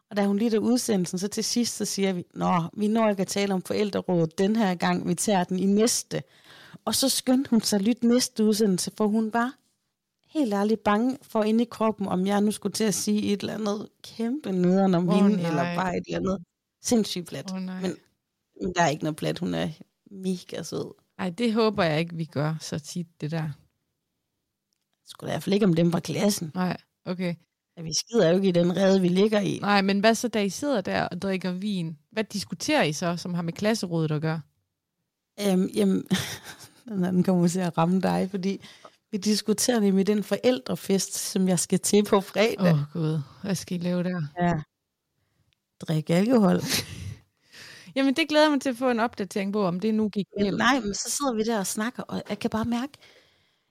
[0.10, 3.22] Og da hun lytter udsendelsen, så til sidst, så siger vi, Nå, vi når ikke
[3.22, 6.24] at tale om forældrerådet den her gang, vi tager den i næste.
[6.86, 9.54] Og så skyndte hun sig at lytte næste udsendelse, for hun var
[10.30, 13.40] helt ærligt bange for inde i kroppen, om jeg nu skulle til at sige et
[13.40, 15.50] eller andet kæmpe nederen om oh, hende, nej.
[15.50, 16.44] eller bare et eller andet
[16.82, 17.52] sindssygt plat.
[17.52, 17.82] Nej.
[17.82, 17.96] men,
[18.62, 19.70] men der er ikke noget plat, hun er
[20.12, 21.05] mega sød.
[21.18, 23.50] Ej, det håber jeg ikke, vi gør så tit, det der.
[25.06, 26.52] Skulle i hvert fald ikke om dem fra klassen.
[26.56, 27.36] Nej, okay.
[27.78, 29.60] Ja, vi skider jo ikke i den rede, vi ligger i.
[29.62, 31.98] Nej, men hvad så, da I sidder der og drikker vin?
[32.12, 34.42] Hvad diskuterer I så, som har med klasserådet at gøre?
[35.42, 36.08] Øhm, jamen,
[36.90, 38.62] den her, den kommer til at ramme dig, fordi
[39.12, 42.74] vi diskuterer med den forældrefest, som jeg skal til på fredag.
[42.74, 43.20] Åh, oh, Gud.
[43.44, 44.22] Hvad skal I lave der?
[44.42, 44.54] Ja.
[45.82, 46.62] Drik alkohol.
[47.96, 50.26] Jamen, det glæder jeg mig til at få en opdatering på, om det nu gik
[50.40, 50.58] helt.
[50.58, 52.94] nej, men så sidder vi der og snakker, og jeg kan bare mærke,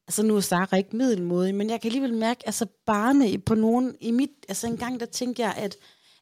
[0.08, 3.96] altså nu er Sara ikke middelmodig, men jeg kan alligevel mærke, altså barne på nogen,
[4.00, 5.76] i mit, altså en gang der tænkte jeg, at,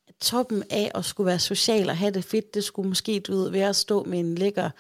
[0.09, 3.33] at toppen af at skulle være social og have det fedt, det skulle måske, du
[3.33, 4.71] ved, være at stå med en lækker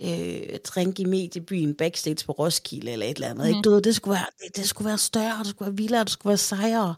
[0.00, 3.44] øh, drink i mediebyen backstage på Roskilde eller et eller andet.
[3.44, 3.48] Mm.
[3.48, 3.60] Ikke?
[3.62, 6.10] Du ved, det, skulle være, det, det skulle være større, det skulle være vildere, det
[6.10, 6.94] skulle være sejere.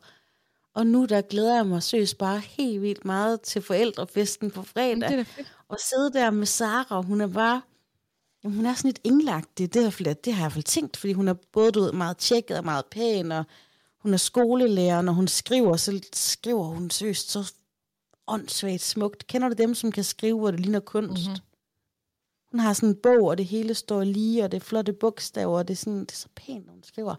[0.76, 5.10] Og nu der glæder jeg mig seriøst bare helt vildt meget til forældrefesten på fredag.
[5.10, 5.24] Det er.
[5.68, 7.62] Og sidde der med Sara, hun er bare,
[8.44, 9.74] jamen, hun er sådan lidt englagtig.
[9.74, 11.80] Det, hvert fald- det har jeg i hvert fald tænkt, fordi hun er både du
[11.80, 13.44] ved, meget tjekket og meget pæn, og
[14.02, 17.52] hun er skolelærer, når hun skriver, så skriver hun seriøst så
[18.26, 19.26] åndssvagt smukt.
[19.26, 21.26] Kender du dem, som kan skrive, hvor det ligner kunst?
[21.26, 21.40] Mm-hmm.
[22.50, 25.58] Hun har sådan en bog, og det hele står lige, og det er flotte bogstaver,
[25.58, 27.14] og det er, sådan, det er så pænt, når hun skriver.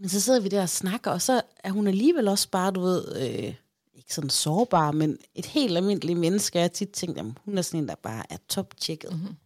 [0.00, 2.80] Men så sidder vi der og snakker, og så er hun alligevel også bare, du
[2.80, 3.54] ved, øh,
[3.94, 6.58] ikke sådan sårbar, men et helt almindeligt menneske.
[6.58, 9.12] Jeg har tit tænkt, at hun er sådan en, der bare er top-tjekket.
[9.12, 9.36] Mm-hmm.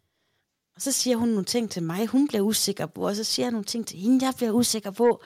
[0.76, 3.46] Og så siger hun nogle ting til mig, hun bliver usikker på, og så siger
[3.46, 5.22] jeg nogle ting til hende, jeg bliver usikker på.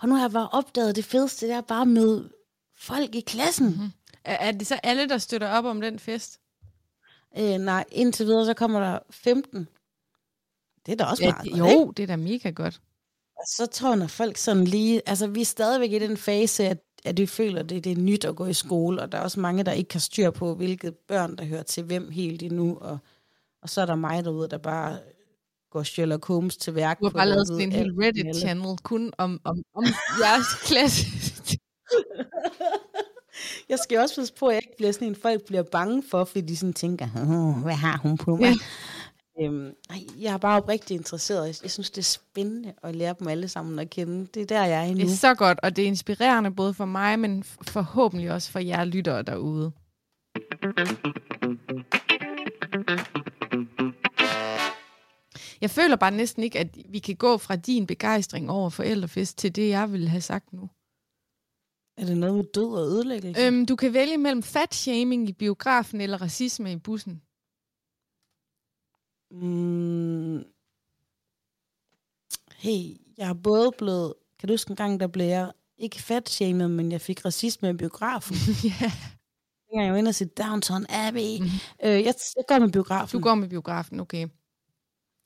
[0.00, 2.30] Og nu har jeg bare opdaget det fedeste, det er bare at møde
[2.76, 3.66] folk i klassen.
[3.66, 3.90] Mm-hmm.
[4.24, 6.40] Er, er det så alle, der støtter op om den fest?
[7.38, 9.68] Øh, nej, indtil videre, så kommer der 15.
[10.86, 11.92] Det er da også Ja, meget det, godt, jo, ikke?
[11.96, 12.80] det er da mega godt.
[13.38, 15.02] Og så tror jeg, når folk sådan lige...
[15.06, 17.96] Altså, vi er stadigvæk i den fase, at, at vi føler, at det, det er
[17.96, 20.54] nyt at gå i skole, og der er også mange, der ikke kan styr på,
[20.54, 22.98] hvilke børn, der hører til hvem helt endnu, og,
[23.62, 24.98] og så er der mig derude, der bare
[25.70, 26.98] går Sherlock Holmes til værk.
[26.98, 27.90] Du har bare lavet sådan en hel.
[27.92, 29.84] Reddit-channel kun om, om, om
[30.20, 31.06] jeres klasse.
[33.68, 36.24] Jeg skal også passe på, at jeg ikke bliver sådan en, folk bliver bange for,
[36.24, 38.40] fordi de sådan tænker, "Åh, hvad har hun på mig?
[38.44, 38.54] Ja.
[39.40, 39.72] Øhm,
[40.20, 41.62] jeg er bare oprigtigt interesseret.
[41.62, 44.26] Jeg, synes, det er spændende at lære dem alle sammen at kende.
[44.34, 44.96] Det er der, jeg er nu.
[44.96, 48.58] Det er så godt, og det er inspirerende både for mig, men forhåbentlig også for
[48.58, 49.72] jer lyttere derude.
[55.60, 59.56] Jeg føler bare næsten ikke, at vi kan gå fra din begejstring over forældrefest til
[59.56, 60.70] det, jeg ville have sagt nu.
[61.96, 63.46] Er det noget med død og ødelæggelse?
[63.46, 67.22] Øhm, du kan vælge mellem fat-shaming i biografen eller racisme i bussen.
[69.30, 70.44] Mm.
[72.56, 74.14] Hey, jeg er både blevet...
[74.38, 76.38] Kan du huske en gang, der blev jeg ikke fat
[76.70, 78.36] men jeg fik racisme i biografen.
[78.80, 78.92] ja.
[79.70, 81.38] Dengang jeg var inde og se Downton Abbey.
[81.40, 81.46] Mm.
[81.84, 83.18] Øh, jeg, jeg går med biografen.
[83.18, 84.28] Du går med biografen, okay.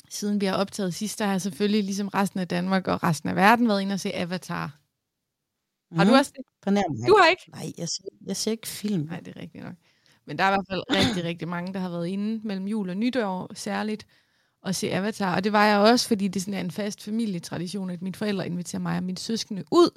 [0.09, 3.29] Siden vi har optaget sidst, der har jeg selvfølgelig ligesom resten af Danmark og resten
[3.29, 4.81] af verden været inde og se Avatar.
[5.91, 5.99] Mm.
[5.99, 6.45] Har du også det?
[6.65, 7.09] Fornærm mig.
[7.09, 7.51] Du har ikke?
[7.51, 9.03] Nej, jeg ser, jeg ser ikke film.
[9.03, 9.75] Nej, det er rigtigt nok.
[10.27, 12.91] Men der er i hvert fald rigtig, rigtig mange, der har været inde mellem jul
[12.91, 14.07] og nytår særligt
[14.63, 15.37] og se Avatar.
[15.37, 18.47] Og det var jeg også, fordi det sådan er en fast familietradition, at mine forældre
[18.47, 19.91] inviterer mig og mine søskende ud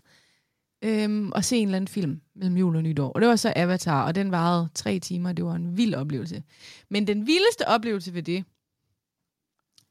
[0.81, 3.11] øhm, og se en eller anden film mellem jul og nytår.
[3.11, 5.31] Og det var så Avatar, og den varede tre timer.
[5.31, 6.43] Det var en vild oplevelse.
[6.89, 8.45] Men den vildeste oplevelse ved det,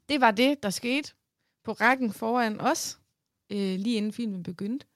[0.08, 1.12] det var det, der skete
[1.64, 2.98] på rækken foran os,
[3.50, 4.86] øh, lige inden filmen begyndte.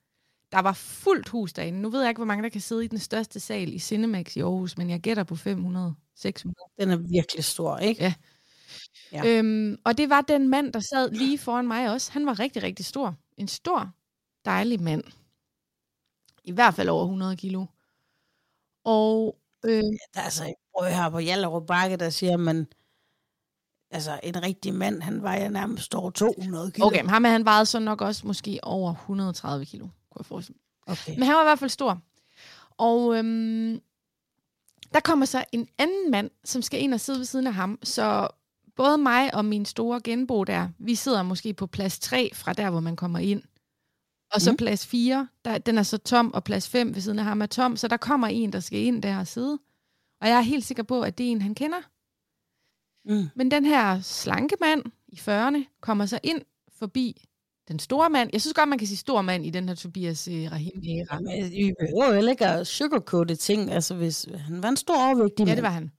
[0.52, 1.80] Der var fuldt hus derinde.
[1.80, 4.36] Nu ved jeg ikke, hvor mange der kan sidde i den største sal i Cinemax
[4.36, 6.56] i Aarhus, men jeg gætter på 500, 600.
[6.80, 8.02] Den er virkelig stor, ikke?
[8.02, 8.14] Ja.
[9.12, 9.22] Ja.
[9.26, 12.12] Øhm, og det var den mand, der sad lige foran mig også.
[12.12, 13.14] Han var rigtig, rigtig stor.
[13.36, 13.90] En stor,
[14.44, 15.04] dejlig mand.
[16.44, 17.66] I hvert fald over 100 kilo.
[18.84, 19.82] Og øh,
[20.14, 22.66] Der er altså, prøv høre på Hjallerup Bakke, der siger man,
[23.90, 26.86] altså en rigtig mand, han vejer nærmest over 200 kilo.
[26.86, 30.58] okay, men ham han vejede så nok også måske over 130 kilo, kunne jeg forestille
[30.86, 30.92] mig.
[30.92, 31.14] okay.
[31.18, 32.00] Men han var i hvert fald stor.
[32.70, 33.80] Og øhm,
[34.94, 37.78] der kommer så en anden mand, som skal ind og sidde ved siden af ham.
[37.82, 38.28] Så
[38.76, 42.70] både mig og min store genbo der, vi sidder måske på plads 3 fra der,
[42.70, 43.42] hvor man kommer ind.
[44.32, 44.56] Og så Mm.
[44.56, 47.46] plads 4, der, den er så tom, og plads 5 ved siden af ham er
[47.46, 47.76] tom.
[47.76, 49.58] Så der kommer en, der skal ind der og sidde.
[50.20, 51.78] Og jeg er helt sikker på, at det er en, han kender.
[53.04, 53.28] Mm.
[53.36, 56.42] Men den her slanke mand i 40'erne kommer så ind
[56.78, 57.24] forbi
[57.68, 58.30] den store mand.
[58.32, 61.14] Jeg synes godt, man kan sige stor mand i den her Tobias øh, Rahim æra.
[61.14, 63.70] Jamen, vi behøver jo heller ikke at sugarcoate ting.
[63.70, 65.56] Altså, hvis han var en stor overvægtig Ja, mand.
[65.56, 65.92] det var han.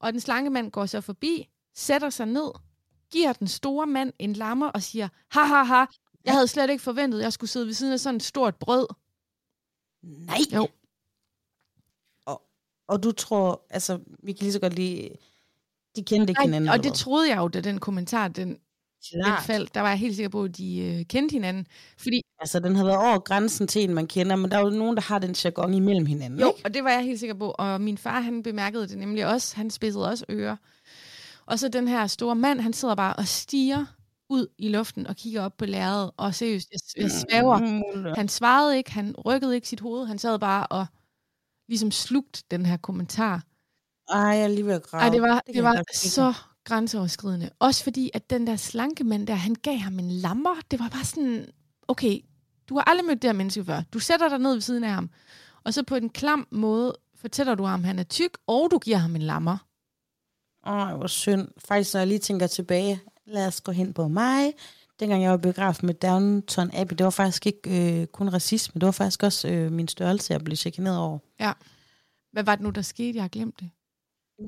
[0.00, 2.50] Og den slanke mand går så forbi, sætter sig ned,
[3.12, 5.84] giver den store mand en lammer og siger, ha ha ha,
[6.24, 8.56] jeg havde slet ikke forventet, at jeg skulle sidde ved siden af sådan et stort
[8.56, 8.86] brød.
[10.02, 10.36] Nej.
[10.54, 10.68] Jo.
[12.26, 12.42] Og,
[12.88, 15.10] og du tror, altså, vi kan lige så godt lige,
[15.96, 16.68] de kendte ikke hinanden.
[16.68, 18.58] Ej, og det troede jeg jo, da den kommentar, den
[19.12, 19.42] Klart.
[19.42, 19.74] faldt.
[19.74, 21.66] Der var jeg helt sikker på, at de øh, kendte hinanden.
[21.98, 24.70] Fordi, Altså, den har været over grænsen til en, man kender, men der er jo
[24.70, 26.60] nogen, der har den jargon imellem hinanden, jo, ikke?
[26.64, 27.54] og det var jeg helt sikker på.
[27.58, 29.56] Og min far, han bemærkede det nemlig også.
[29.56, 30.56] Han spidsede også ører.
[31.46, 33.84] Og så den her store mand, han sidder bare og stiger
[34.30, 36.10] ud i luften og kigger op på lærredet.
[36.16, 37.58] Og seriøst, jeg, jeg svæver.
[37.58, 40.86] Mm, Han svarede ikke, han rykkede ikke sit hoved, han sad bare og
[41.68, 43.42] ligesom slugt den her kommentar.
[44.10, 45.02] Ej, jeg er lige ved at grave.
[45.02, 46.34] Ej, det var, det jeg var så
[46.68, 47.50] grænseoverskridende.
[47.58, 50.54] Også fordi, at den der slanke mand der, han gav ham en lammer.
[50.70, 51.46] Det var bare sådan,
[51.88, 52.20] okay,
[52.68, 53.82] du har aldrig mødt det her menneske før.
[53.92, 55.10] Du sætter dig ned ved siden af ham,
[55.64, 58.78] og så på en klam måde fortæller du ham, at han er tyk, og du
[58.78, 59.58] giver ham en lammer.
[60.66, 61.48] Åh, hvor synd.
[61.58, 64.52] Faktisk, når jeg lige tænker tilbage, lad os gå hen på mig.
[65.00, 68.86] Dengang jeg var biograf med Downton Abbey, det var faktisk ikke øh, kun racisme, det
[68.86, 71.18] var faktisk også øh, min størrelse, jeg blev chikaneret over.
[72.32, 73.16] Hvad var det nu, der skete?
[73.16, 73.70] Jeg har glemt det.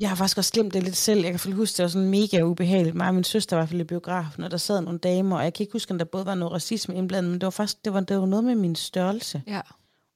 [0.00, 1.16] Jeg har faktisk også glemt det lidt selv.
[1.16, 2.96] Jeg kan i hvert fald huske, det var sådan mega ubehageligt.
[2.96, 5.36] Mig og min søster var i hvert fald i biografen, og der sad nogle damer,
[5.36, 7.50] og jeg kan ikke huske, om der både var noget racisme indblandet, men det var
[7.50, 9.42] faktisk det var, det var noget med min størrelse.
[9.46, 9.60] Ja.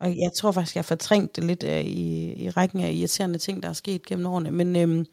[0.00, 3.38] Og jeg tror faktisk, jeg har fortrængt det lidt øh, i, i rækken af irriterende
[3.38, 4.50] ting, der er sket gennem årene.
[4.50, 5.06] Men, øhm,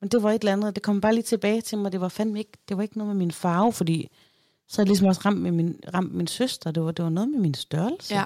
[0.00, 0.74] men det var et eller andet.
[0.74, 1.92] Det kom bare lige tilbage til mig.
[1.92, 4.08] Det var fandme ikke, det var ikke noget med min farve, fordi
[4.68, 6.70] så havde jeg ligesom også ramt, med min, ramt min søster.
[6.70, 8.14] Det var, det var noget med min størrelse.
[8.14, 8.24] Ja.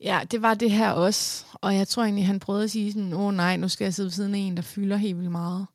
[0.00, 1.46] Ja, det var det her også.
[1.54, 3.94] Og jeg tror egentlig, han prøvede at sige sådan, åh oh, nej, nu skal jeg
[3.94, 5.66] sidde ved siden af en, der fylder helt vildt meget.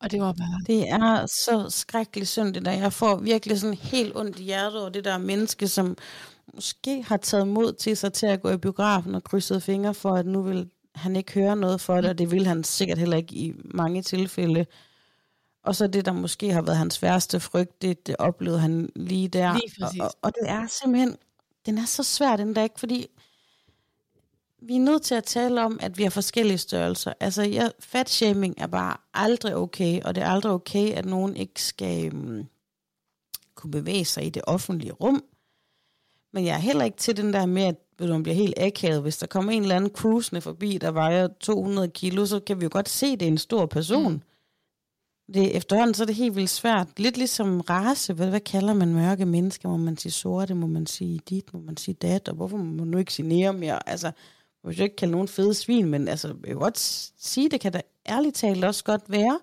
[0.00, 0.60] Og det var bare...
[0.66, 2.72] Det er så skrækkeligt synd, det der.
[2.72, 5.96] Jeg får virkelig sådan helt ondt i hjertet over det der menneske, som
[6.54, 10.10] måske har taget mod til sig til at gå i biografen og krydset fingre for,
[10.10, 13.16] at nu vil han ikke høre noget for det, og det vil han sikkert heller
[13.16, 14.66] ikke i mange tilfælde.
[15.64, 19.28] Og så det, der måske har været hans værste frygt, det, det oplevede han lige
[19.28, 19.52] der.
[19.54, 21.16] Lige og, og, og det er simpelthen,
[21.66, 23.06] den er så svær den dag, fordi
[24.62, 27.12] vi er nødt til at tale om, at vi har forskellige størrelser.
[27.20, 31.62] Altså, ja, fatshaming er bare aldrig okay, og det er aldrig okay, at nogen ikke
[31.62, 32.48] skal um,
[33.54, 35.24] kunne bevæge sig i det offentlige rum.
[36.32, 39.02] Men jeg er heller ikke til den der med, at man bliver helt akavet.
[39.02, 42.64] Hvis der kommer en eller anden cruisende forbi, der vejer 200 kilo, så kan vi
[42.64, 44.12] jo godt se, at det er en stor person.
[44.12, 44.20] Mm.
[45.34, 46.98] Det, efterhånden så er det helt vildt svært.
[46.98, 48.12] Lidt ligesom race.
[48.12, 49.68] Hvad, hvad kalder man mørke mennesker?
[49.68, 50.54] Må man sige sorte?
[50.54, 51.54] Må man sige dit?
[51.54, 52.28] Må man sige dat?
[52.28, 53.88] Og hvorfor må man nu ikke sige nære mere?
[53.88, 54.12] Altså,
[54.64, 56.78] man jo ikke kalde nogen fede svin, men altså, jeg vil godt
[57.18, 59.40] sige, det kan da ærligt talt også godt være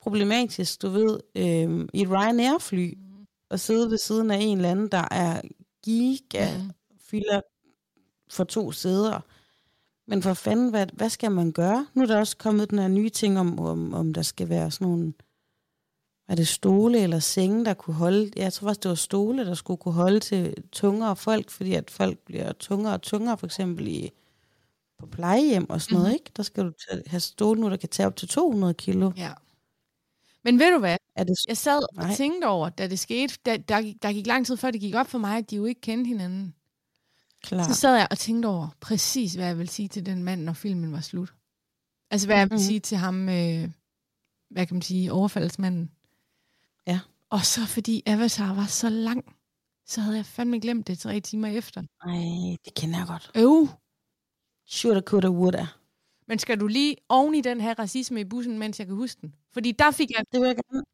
[0.00, 3.26] problematisk, du ved, øh, i et Ryanair-fly, mm.
[3.50, 5.40] at sidde ved siden af en eller anden, der er
[5.84, 6.70] giga mm.
[7.00, 7.40] fylder
[8.30, 9.20] for to sæder.
[10.06, 11.86] Men for fanden, hvad, hvad skal man gøre?
[11.94, 14.70] Nu er der også kommet den her nye ting om, om, om der skal være
[14.70, 15.12] sådan nogle,
[16.28, 19.54] er det stole eller senge, der kunne holde, jeg tror faktisk, det var stole, der
[19.54, 23.88] skulle kunne holde til tungere folk, fordi at folk bliver tungere og tungere, for eksempel
[23.88, 24.10] i
[24.98, 26.14] på plejehjem og sådan noget, mm.
[26.14, 26.30] ikke?
[26.36, 26.72] Der skal du
[27.06, 29.12] have stole nu, der kan tage op til 200 kilo.
[29.16, 29.32] Ja.
[30.44, 30.96] Men ved du hvad?
[31.16, 31.34] Er det...
[31.48, 32.10] Jeg sad Nej.
[32.10, 34.94] og tænkte over, da det skete, da, der, der gik lang tid før det gik
[34.94, 36.54] op for mig, at de jo ikke kendte hinanden.
[37.42, 37.64] Klar.
[37.64, 40.52] Så sad jeg og tænkte over præcis, hvad jeg ville sige til den mand, når
[40.52, 41.34] filmen var slut.
[42.10, 42.66] Altså, hvad jeg ville mm.
[42.66, 43.70] sige til ham, øh,
[44.50, 45.90] hvad kan man sige, overfaldsmanden.
[46.86, 47.00] Ja.
[47.30, 49.36] Og så fordi Avatar var så lang,
[49.86, 51.82] så havde jeg fandme glemt det tre timer efter.
[52.06, 53.30] Nej, det kender jeg godt.
[53.34, 53.68] Øv.
[54.66, 55.66] Shoulda, coulda, woulda.
[56.28, 59.20] Men skal du lige oven i den her racisme i bussen, mens jeg kan huske
[59.20, 59.34] den?
[59.52, 60.24] Fordi der fik jeg...
[60.32, 60.84] Det vil jeg gerne.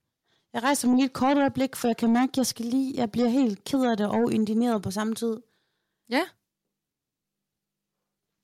[0.52, 2.94] Jeg rejser mig lige et kort øjeblik, for jeg kan mærke, at jeg skal lige...
[2.96, 5.36] Jeg bliver helt ked af det og indineret på samme tid.
[6.10, 6.22] Ja.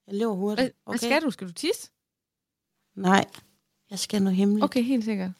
[0.07, 0.72] Jeg løber hurtigt.
[0.86, 0.98] Okay.
[0.98, 1.30] Hvad skal du?
[1.30, 1.90] Skal du tisse?
[2.94, 3.24] Nej,
[3.90, 4.64] jeg skal noget hemmeligt.
[4.64, 5.30] Okay, helt sikkert.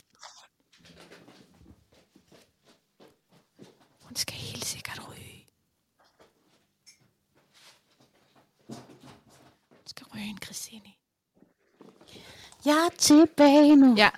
[4.03, 5.47] Hun skal helt sikkert ryge.
[9.71, 10.93] Hun skal ryge en Christine.
[12.65, 13.95] Jeg er tilbage nu.
[13.97, 14.11] Ja.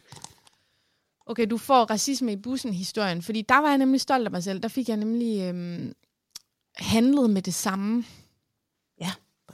[1.26, 4.60] Okay, du får racisme i bussen-historien, fordi der var jeg nemlig stolt af mig selv.
[4.60, 5.92] Der fik jeg nemlig øhm,
[6.74, 8.04] handlet med det samme.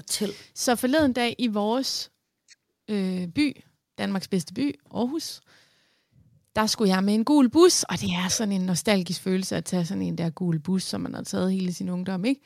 [0.03, 0.33] Fortæl.
[0.55, 2.11] Så forleden dag i vores
[2.89, 3.57] øh, by,
[3.99, 5.41] Danmarks bedste by, Aarhus,
[6.57, 9.65] der skulle jeg med en gul bus, og det er sådan en nostalgisk følelse at
[9.65, 12.41] tage sådan en der gul bus, som man har taget hele sin ungdom, ikke?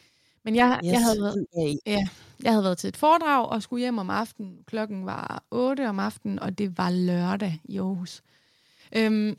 [0.44, 0.92] Men jeg, yes.
[0.92, 1.46] jeg, havde været,
[1.86, 2.08] ja,
[2.42, 4.58] jeg havde været til et foredrag og skulle hjem om aftenen.
[4.66, 8.22] Klokken var 8 om aftenen, og det var lørdag i Aarhus.
[8.96, 9.36] Øhm,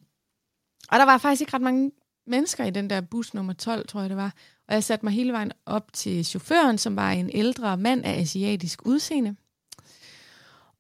[0.92, 1.92] og der var faktisk ikke ret mange
[2.28, 4.34] mennesker i den der bus nummer 12, tror jeg det var.
[4.68, 8.20] Og jeg satte mig hele vejen op til chaufføren, som var en ældre mand af
[8.22, 9.36] asiatisk udseende.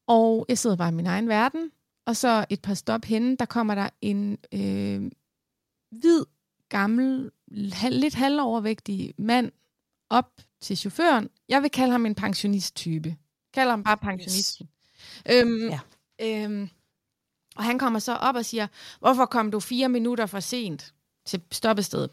[0.07, 1.71] Og jeg sidder bare i min egen verden.
[2.05, 5.11] Og så et par stop henne, der kommer der en øh,
[5.91, 6.25] hvid,
[6.69, 9.51] gammel, lidt halvovervægtig mand
[10.09, 10.31] op
[10.61, 11.29] til chaufføren.
[11.49, 13.15] Jeg vil kalde ham en pensionist-type.
[13.53, 14.69] Kalder ham bare pensionisten.
[15.31, 15.35] Yes.
[15.35, 15.79] Øhm, ja.
[16.21, 16.69] øhm,
[17.55, 18.67] og han kommer så op og siger,
[18.99, 20.93] hvorfor kom du fire minutter for sent
[21.27, 22.09] til stoppestedet?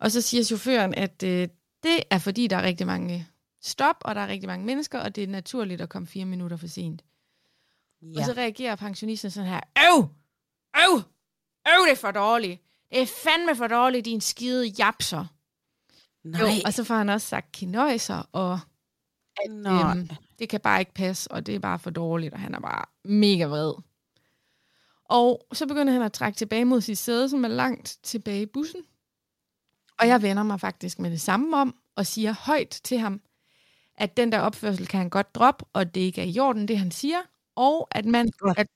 [0.00, 1.48] Og så siger chaufføren, at øh,
[1.82, 3.28] det er fordi, der er rigtig mange
[3.62, 6.56] stop, og der er rigtig mange mennesker, og det er naturligt at komme fire minutter
[6.56, 7.02] for sent.
[8.02, 8.20] Ja.
[8.20, 10.08] Og så reagerer pensionisten sådan her, øv,
[10.76, 10.96] øv,
[11.68, 12.62] øv, det er for dårligt.
[12.90, 15.26] Det er fandme for dårligt, din skide japser.
[16.24, 16.40] Nej.
[16.40, 18.60] Jo, og så får han også sagt kinøjser, og
[19.44, 22.54] at, øhm, det kan bare ikke passe, og det er bare for dårligt, og han
[22.54, 23.74] er bare mega vred.
[25.12, 28.46] Og så begynder han at trække tilbage mod sit sæde, som er langt tilbage i
[28.46, 28.80] bussen.
[29.98, 33.20] Og jeg vender mig faktisk med det samme om, og siger højt til ham,
[33.96, 36.78] at den der opførsel kan han godt droppe, og det ikke er i orden, det
[36.78, 37.18] han siger,
[37.56, 38.66] og at, man, at,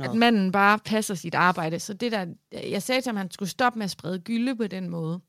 [0.00, 1.80] at manden bare passer sit arbejde.
[1.80, 4.56] Så det der, jeg sagde til ham, at han skulle stoppe med at sprede gylde
[4.56, 5.20] på den måde.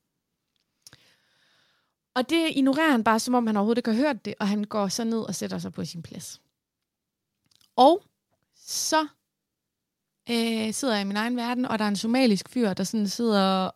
[2.16, 4.64] Og det ignorerer han bare, som om han overhovedet ikke har hørt det, og han
[4.64, 6.42] går så ned og sætter sig på sin plads.
[7.76, 8.04] Og
[8.56, 9.08] så
[10.30, 13.08] øh, sidder jeg i min egen verden, og der er en somalisk fyr, der sådan
[13.08, 13.70] sidder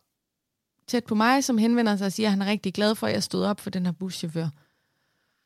[0.87, 3.13] tæt på mig, som henvender sig og siger, at han er rigtig glad for, at
[3.13, 4.47] jeg stod op for den her buschauffør.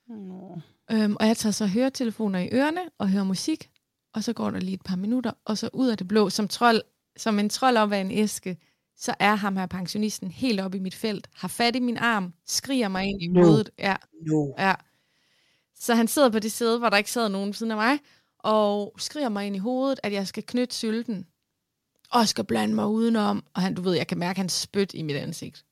[0.07, 0.61] Mm.
[0.91, 3.69] Øhm, og jeg tager så høretelefoner i ørerne og hører musik,
[4.13, 6.47] og så går der lige et par minutter, og så ud af det blå, som,
[6.47, 6.81] trold,
[7.17, 8.57] som en trold op af en æske,
[8.97, 12.33] så er ham her pensionisten helt oppe i mit felt, har fat i min arm,
[12.45, 13.45] skriger mig ind i no.
[13.45, 13.69] hovedet.
[13.79, 13.95] Ja.
[14.27, 14.53] No.
[14.59, 14.73] ja.
[15.75, 17.99] Så han sidder på det sæde, hvor der ikke sad nogen siden af mig,
[18.39, 21.27] og skriger mig ind i hovedet, at jeg skal knytte sylten
[22.11, 23.45] og skal blande mig udenom.
[23.53, 25.65] Og han, du ved, jeg kan mærke hans spyt i mit ansigt.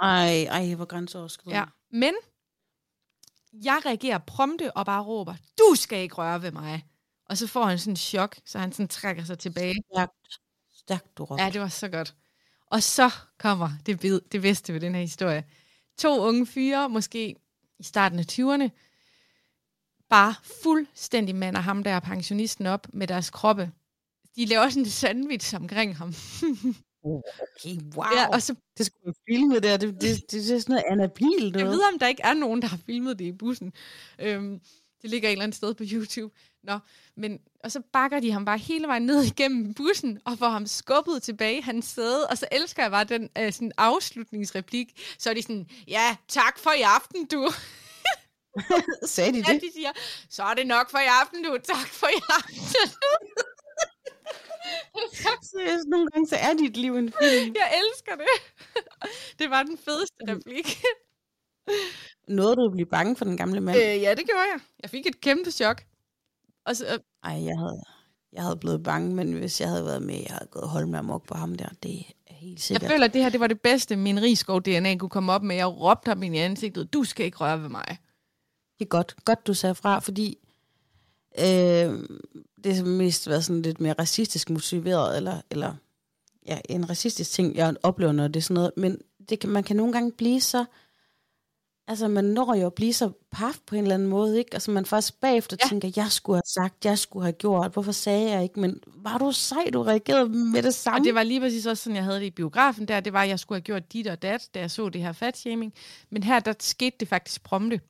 [0.00, 1.58] Ej, ej, hvor grænseoverskridende.
[1.58, 1.64] Ja.
[1.90, 2.14] Men
[3.52, 6.86] jeg reagerer prompte og bare råber, du skal ikke røre ved mig.
[7.26, 9.74] Og så får han sådan en chok, så han sådan trækker sig tilbage.
[9.92, 10.40] Stærkt,
[10.72, 11.44] stærkt du råbte.
[11.44, 12.14] Ja, det var så godt.
[12.66, 14.02] Og så kommer det,
[14.32, 15.44] det bedste ved den her historie.
[15.98, 17.36] To unge fyre, måske
[17.78, 18.70] i starten af 20'erne,
[20.10, 23.70] bare fuldstændig mander ham der pensionisten op med deres kroppe.
[24.36, 26.14] De laver sådan en sandwich omkring ham.
[27.04, 28.06] Okay, wow.
[28.16, 29.76] Ja, og så, Det skulle man filme der.
[29.76, 31.66] Det, det, det, det er sådan noget anabil jeg noget.
[31.66, 33.72] ved, om der ikke er nogen, der har filmet det i bussen.
[34.18, 34.60] Øhm,
[35.02, 36.34] det ligger et eller andet sted på YouTube.
[36.62, 36.78] Nå,
[37.16, 40.66] men, og så bakker de ham bare hele vejen ned igennem bussen, og får ham
[40.66, 45.00] skubbet tilbage i hans sæde, og så elsker jeg bare den øh, sådan afslutningsreplik.
[45.18, 47.48] Så er de sådan, ja, tak for i aften, du.
[49.14, 49.62] Sagde de Ja, det?
[49.62, 49.92] de siger,
[50.30, 51.58] så er det nok for i aften, du.
[51.74, 52.56] Tak for i aften.
[55.42, 57.54] Seriøst, nogle gange så er dit liv en film.
[57.54, 58.26] jeg elsker det.
[59.38, 60.82] Det var den fedeste replik.
[62.28, 63.78] Nåede du at blive bange for den gamle mand?
[63.78, 64.60] øh, ja, det gjorde jeg.
[64.82, 65.82] Jeg fik et kæmpe chok.
[66.66, 67.82] Og så, øh, Ej, jeg havde,
[68.32, 70.88] jeg havde blevet bange, men hvis jeg havde været med, jeg havde gået og holdt
[70.88, 71.68] mig amok på ham der.
[71.82, 72.90] Det er helt jeg sikkert.
[72.90, 75.56] føler, at det her det var det bedste, min rigskov DNA kunne komme op med.
[75.56, 77.98] Jeg råbte ham ind i ansigtet, du skal ikke røre ved mig.
[78.78, 79.16] Det er godt.
[79.24, 80.38] Godt, du sagde fra, fordi
[81.38, 81.98] øh,
[82.64, 85.74] det har mest været sådan lidt mere racistisk motiveret, eller, eller
[86.46, 88.70] ja, en racistisk ting, jeg oplever, når det er sådan noget.
[88.76, 88.98] Men
[89.28, 90.64] det kan, man kan nogle gange blive så...
[91.88, 94.54] Altså, man når jo at blive så paf på en eller anden måde, ikke?
[94.54, 95.56] Altså, man først bagefter.
[95.62, 95.68] Ja.
[95.68, 98.60] tænker, jeg skulle have sagt, jeg skulle have gjort, hvorfor sagde jeg ikke?
[98.60, 101.00] Men var du sej, du reagerede med det samme?
[101.00, 103.00] Og det var lige præcis også sådan, jeg havde det i biografen der.
[103.00, 105.12] Det var, at jeg skulle have gjort dit og dat, da jeg så det her
[105.12, 105.74] fatshaming.
[106.10, 107.80] Men her, der skete det faktisk prompte.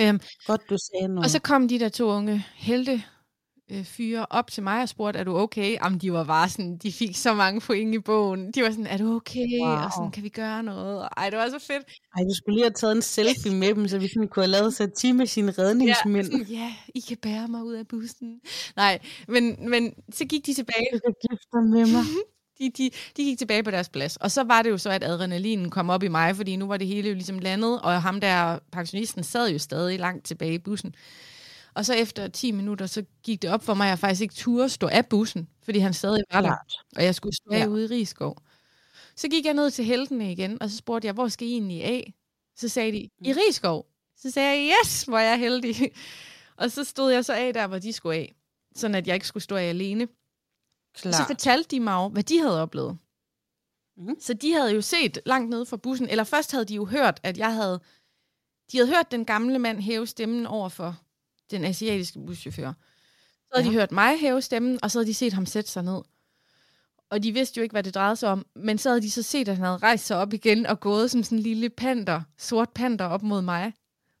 [0.00, 1.24] Øhm, Godt, du sagde noget.
[1.24, 3.02] Og så kom de der to unge helte
[3.70, 5.72] øh, fyre op til mig og spurgte, er du okay?
[5.84, 8.52] Jamen, de var bare sådan, de fik så mange point i bogen.
[8.52, 9.60] De var sådan, er du okay?
[9.60, 9.70] Wow.
[9.70, 11.08] Og sådan, kan vi gøre noget?
[11.16, 11.82] Ej, det var så fedt.
[12.16, 14.50] Ej, du skulle lige have taget en selfie med dem, så vi sådan kunne have
[14.50, 16.26] lavet sig time med sine redningsmænd.
[16.26, 18.40] sådan, ja, I kan bære mig ud af bussen.
[18.76, 20.86] Nej, men, men så gik de tilbage.
[20.92, 22.04] Du kan gifte dig med mig.
[22.58, 24.16] De, de, de gik tilbage på deres plads.
[24.16, 26.76] Og så var det jo så, at adrenalinen kom op i mig, fordi nu var
[26.76, 30.58] det hele jo ligesom landet, og ham der pensionisten sad jo stadig langt tilbage i
[30.58, 30.94] bussen.
[31.74, 34.34] Og så efter 10 minutter, så gik det op for mig, at jeg faktisk ikke
[34.34, 36.56] turde stå af bussen, fordi han stadig var der,
[36.96, 37.66] og jeg skulle stå Ja.
[37.66, 38.36] ude i Rigskov.
[39.16, 41.84] Så gik jeg ned til heltene igen, og så spurgte jeg, hvor skal I egentlig
[41.84, 42.14] af?
[42.56, 43.86] Så sagde de, i Rigskov.
[44.16, 45.76] Så sagde jeg, yes, hvor er jeg heldig.
[46.56, 48.34] Og så stod jeg så af der, hvor de skulle af,
[48.76, 50.08] sådan at jeg ikke skulle stå af alene.
[50.94, 51.14] Klart.
[51.14, 52.98] Så fortalte de mig jo, hvad de havde oplevet.
[53.96, 54.20] Mhm.
[54.20, 57.20] Så de havde jo set langt nede fra bussen, eller først havde de jo hørt,
[57.22, 57.80] at jeg havde...
[58.72, 61.00] De havde hørt den gamle mand hæve stemmen over for
[61.50, 62.72] den asiatiske buschauffør.
[62.72, 63.70] Så havde ja.
[63.70, 63.80] de Ja.
[63.80, 66.02] hørt mig hæve stemmen, og så havde de set ham sætte sig ned.
[67.10, 69.22] Og de vidste jo ikke, hvad det drejede sig om, men så havde de så
[69.22, 72.22] set, at han havde rejst sig op igen og gået som sådan en lille panter,
[72.38, 73.72] sort panter op mod mig.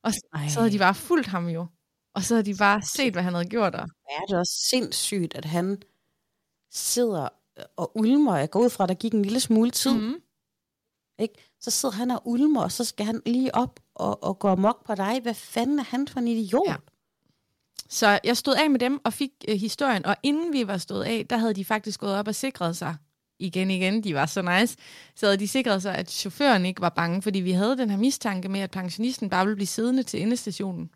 [0.02, 0.48] Og så, Ej.
[0.48, 1.66] så havde de bare fulgt ham jo.
[2.14, 3.86] Og så havde de bare set, hvad han havde gjort der.
[4.10, 5.82] er det også sindssygt, at han
[6.72, 7.28] sidder
[7.76, 8.36] og ulmer.
[8.36, 10.00] Jeg går ud fra, at der gik en lille smule tid.
[10.00, 10.14] Mm.
[11.18, 11.34] Ikke?
[11.60, 14.86] Så sidder han og ulmer, og så skal han lige op og, og gå amok
[14.86, 15.20] på dig.
[15.22, 16.68] Hvad fanden er han for en idiot?
[16.68, 16.76] Ja.
[17.88, 21.04] Så jeg stod af med dem og fik øh, historien, og inden vi var stået
[21.04, 22.96] af, der havde de faktisk gået op og sikret sig
[23.42, 24.76] igen igen, de var så nice,
[25.14, 27.96] så havde de sikret sig, at chaufføren ikke var bange, fordi vi havde den her
[27.96, 30.90] mistanke med, at pensionisten bare ville blive siddende til endestationen.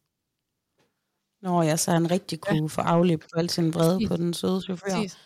[1.43, 2.67] Nå ja, så han rigtig kunne ja.
[2.67, 4.91] få afløb på al sin vrede på den søde chauffør.
[4.91, 5.19] Præcis.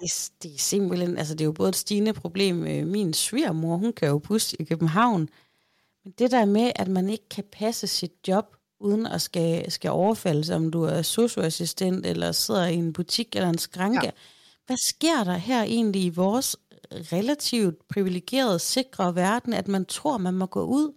[0.00, 2.66] Det, er- det er simpelthen, altså det er jo både et stigende problem.
[2.66, 5.28] Øh, Min svigermor, hun kan jo puste i København.
[6.04, 9.90] Men det der med, at man ikke kan passe sit job, uden at skal, skal
[9.90, 14.00] overfaldes, om du er socioassistent, eller sidder i en butik eller en skranke.
[14.06, 14.10] Ja.
[14.66, 16.56] Hvad sker der her egentlig i vores
[16.92, 20.92] relativt privilegerede, sikre verden, at man tror, man må gå ud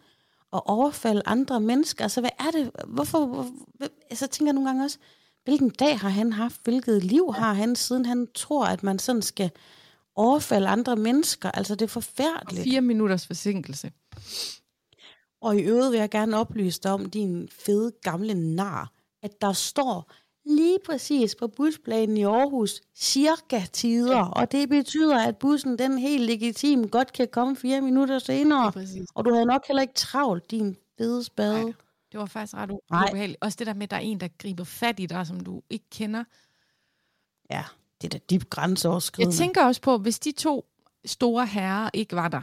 [0.51, 2.03] og overfalde andre mennesker?
[2.03, 2.71] Altså, hvad er det?
[2.87, 3.25] Hvorfor?
[3.25, 3.45] hvor,
[4.09, 4.97] altså, jeg tænker nogle gange også,
[5.47, 6.61] hvilken dag har han haft?
[6.63, 9.51] Hvilket liv har han, siden han tror, at man sådan skal
[10.15, 11.51] overfalde andre mennesker?
[11.51, 12.63] Altså, det er forfærdeligt.
[12.63, 13.91] Fire minutters forsinkelse.
[15.41, 18.91] Og i øvrigt vil jeg gerne oplyse dig om, din fede gamle nar,
[19.23, 20.11] at der står
[20.45, 26.23] lige præcis på busplanen i Aarhus cirka tider, og det betyder, at bussen den helt
[26.23, 28.71] legitim godt kan komme fire minutter senere.
[29.15, 31.63] Og du havde nok heller ikke travlt, din fede spade.
[31.63, 31.73] Nej.
[32.11, 33.37] Det var faktisk ret ubehageligt.
[33.41, 35.61] Også det der med, at der er en, der griber fat i dig, som du
[35.69, 36.23] ikke kender.
[37.49, 37.63] Ja,
[38.01, 39.33] det er da dybt grænseoverskridende.
[39.33, 40.65] Jeg tænker også på, hvis de to
[41.05, 42.41] store herrer ikke var der,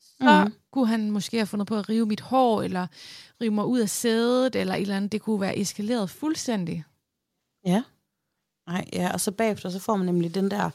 [0.00, 0.54] så mm.
[0.72, 2.86] kunne han måske have fundet på at rive mit hår, eller
[3.40, 5.12] rive mig ud af sædet, eller et eller andet.
[5.12, 6.84] Det kunne være eskaleret fuldstændig.
[7.66, 7.82] Ja.
[8.66, 10.70] Nej, ja, og så bagefter, så får man nemlig den der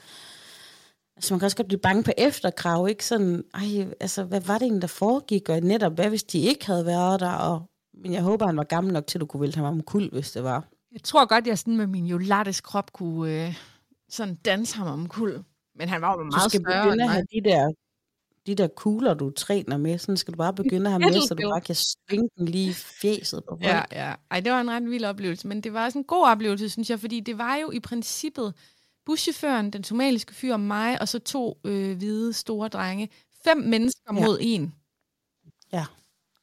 [1.18, 3.06] Altså man kan også godt blive bange på efterkrav, ikke?
[3.06, 5.50] Sådan, ej, altså hvad var det egentlig, der foregik?
[5.50, 7.32] Og netop, hvad hvis de ikke havde været der?
[7.32, 7.70] Og,
[8.02, 10.10] men jeg håber, han var gammel nok til, at du kunne vælte ham om kul,
[10.12, 10.68] hvis det var.
[10.92, 13.56] Jeg tror godt, jeg sådan med min jolattes krop kunne øh,
[14.10, 15.44] sådan danse ham om kul.
[15.76, 17.72] Men han var jo meget du skal større begynde at have de der,
[18.48, 19.98] de der kugler, du træner med.
[19.98, 22.74] Sådan skal du bare begynde at have med, så du bare kan svinge den lige
[22.74, 23.64] fjeset på folk.
[23.64, 24.14] Ja, ja.
[24.32, 26.90] Ej, det var en ret vild oplevelse, men det var også en god oplevelse, synes
[26.90, 28.54] jeg, fordi det var jo i princippet
[29.06, 33.10] buschaufføren, den somaliske fyr og mig, og så to øh, hvide store drenge.
[33.44, 34.26] Fem mennesker ja.
[34.26, 34.76] mod en.
[35.74, 35.86] Ja,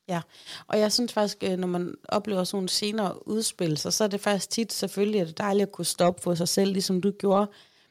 [0.09, 0.20] ja.
[0.66, 4.20] Og jeg synes faktisk, øh, når man oplever sådan nogle senere udspil, så er det
[4.20, 7.50] faktisk tit selvfølgelig at det dejligt at kunne stoppe for sig selv, ligesom du gjorde.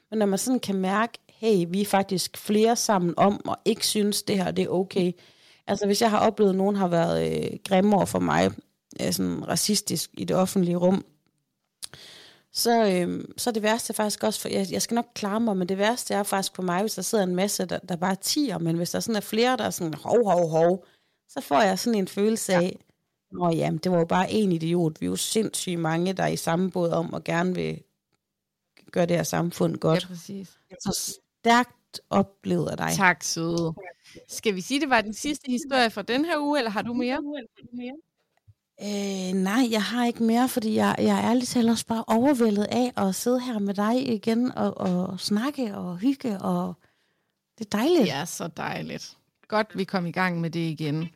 [0.10, 3.88] Men når man sådan kan mærke, hey, vi er faktisk flere sammen om, og ikke
[3.88, 5.12] synes, det her det er okay.
[5.68, 8.52] Altså hvis jeg har oplevet, at nogen har været øh, grimme over for mig,
[9.02, 11.06] øh, sådan racistisk i det offentlige rum,
[12.54, 15.70] så, øh, så det værste faktisk også, for jeg, jeg skal nok klare mig, men
[15.70, 18.16] det værste er faktisk for mig, hvis der sidder en masse, der, der bare er
[18.16, 20.86] tiger, men hvis der sådan er flere, der er sådan, hov, hov, hov,
[21.34, 22.78] så får jeg sådan en følelse af,
[23.34, 23.38] ja.
[23.40, 26.28] åh jamen, det var jo bare en idiot, vi er jo sindssygt mange, der er
[26.28, 27.84] i samme båd om, og gerne vil
[28.92, 30.04] gøre det her samfund godt.
[30.04, 30.60] Ja, præcis.
[30.80, 32.90] Så stærkt oplevet af dig.
[32.96, 33.74] Tak, søde.
[34.28, 36.94] Skal vi sige, det var den sidste historie fra den her uge, eller har du
[36.94, 37.20] mere?
[38.82, 42.64] Øh, nej, jeg har ikke mere, fordi jeg, jeg er ærligt talt også bare overvældet
[42.64, 46.74] af at sidde her med dig igen og, og snakke og hygge, og
[47.58, 48.08] det er dejligt.
[48.08, 49.18] Ja, så dejligt.
[49.48, 51.10] Godt, vi kom i gang med det igen.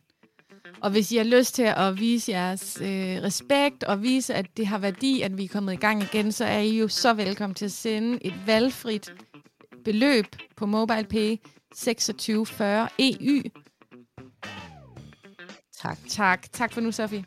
[0.80, 4.66] Og hvis I har lyst til at vise jeres øh, respekt og vise, at det
[4.66, 7.54] har værdi, at vi er kommet i gang igen, så er I jo så velkommen
[7.54, 9.12] til at sende et valgfrit
[9.84, 10.24] beløb
[10.56, 11.36] på MobilePay
[11.74, 13.42] 2640 EU.
[15.82, 15.98] Tak.
[16.08, 16.52] Tak.
[16.52, 17.24] Tak for nu, Sofie.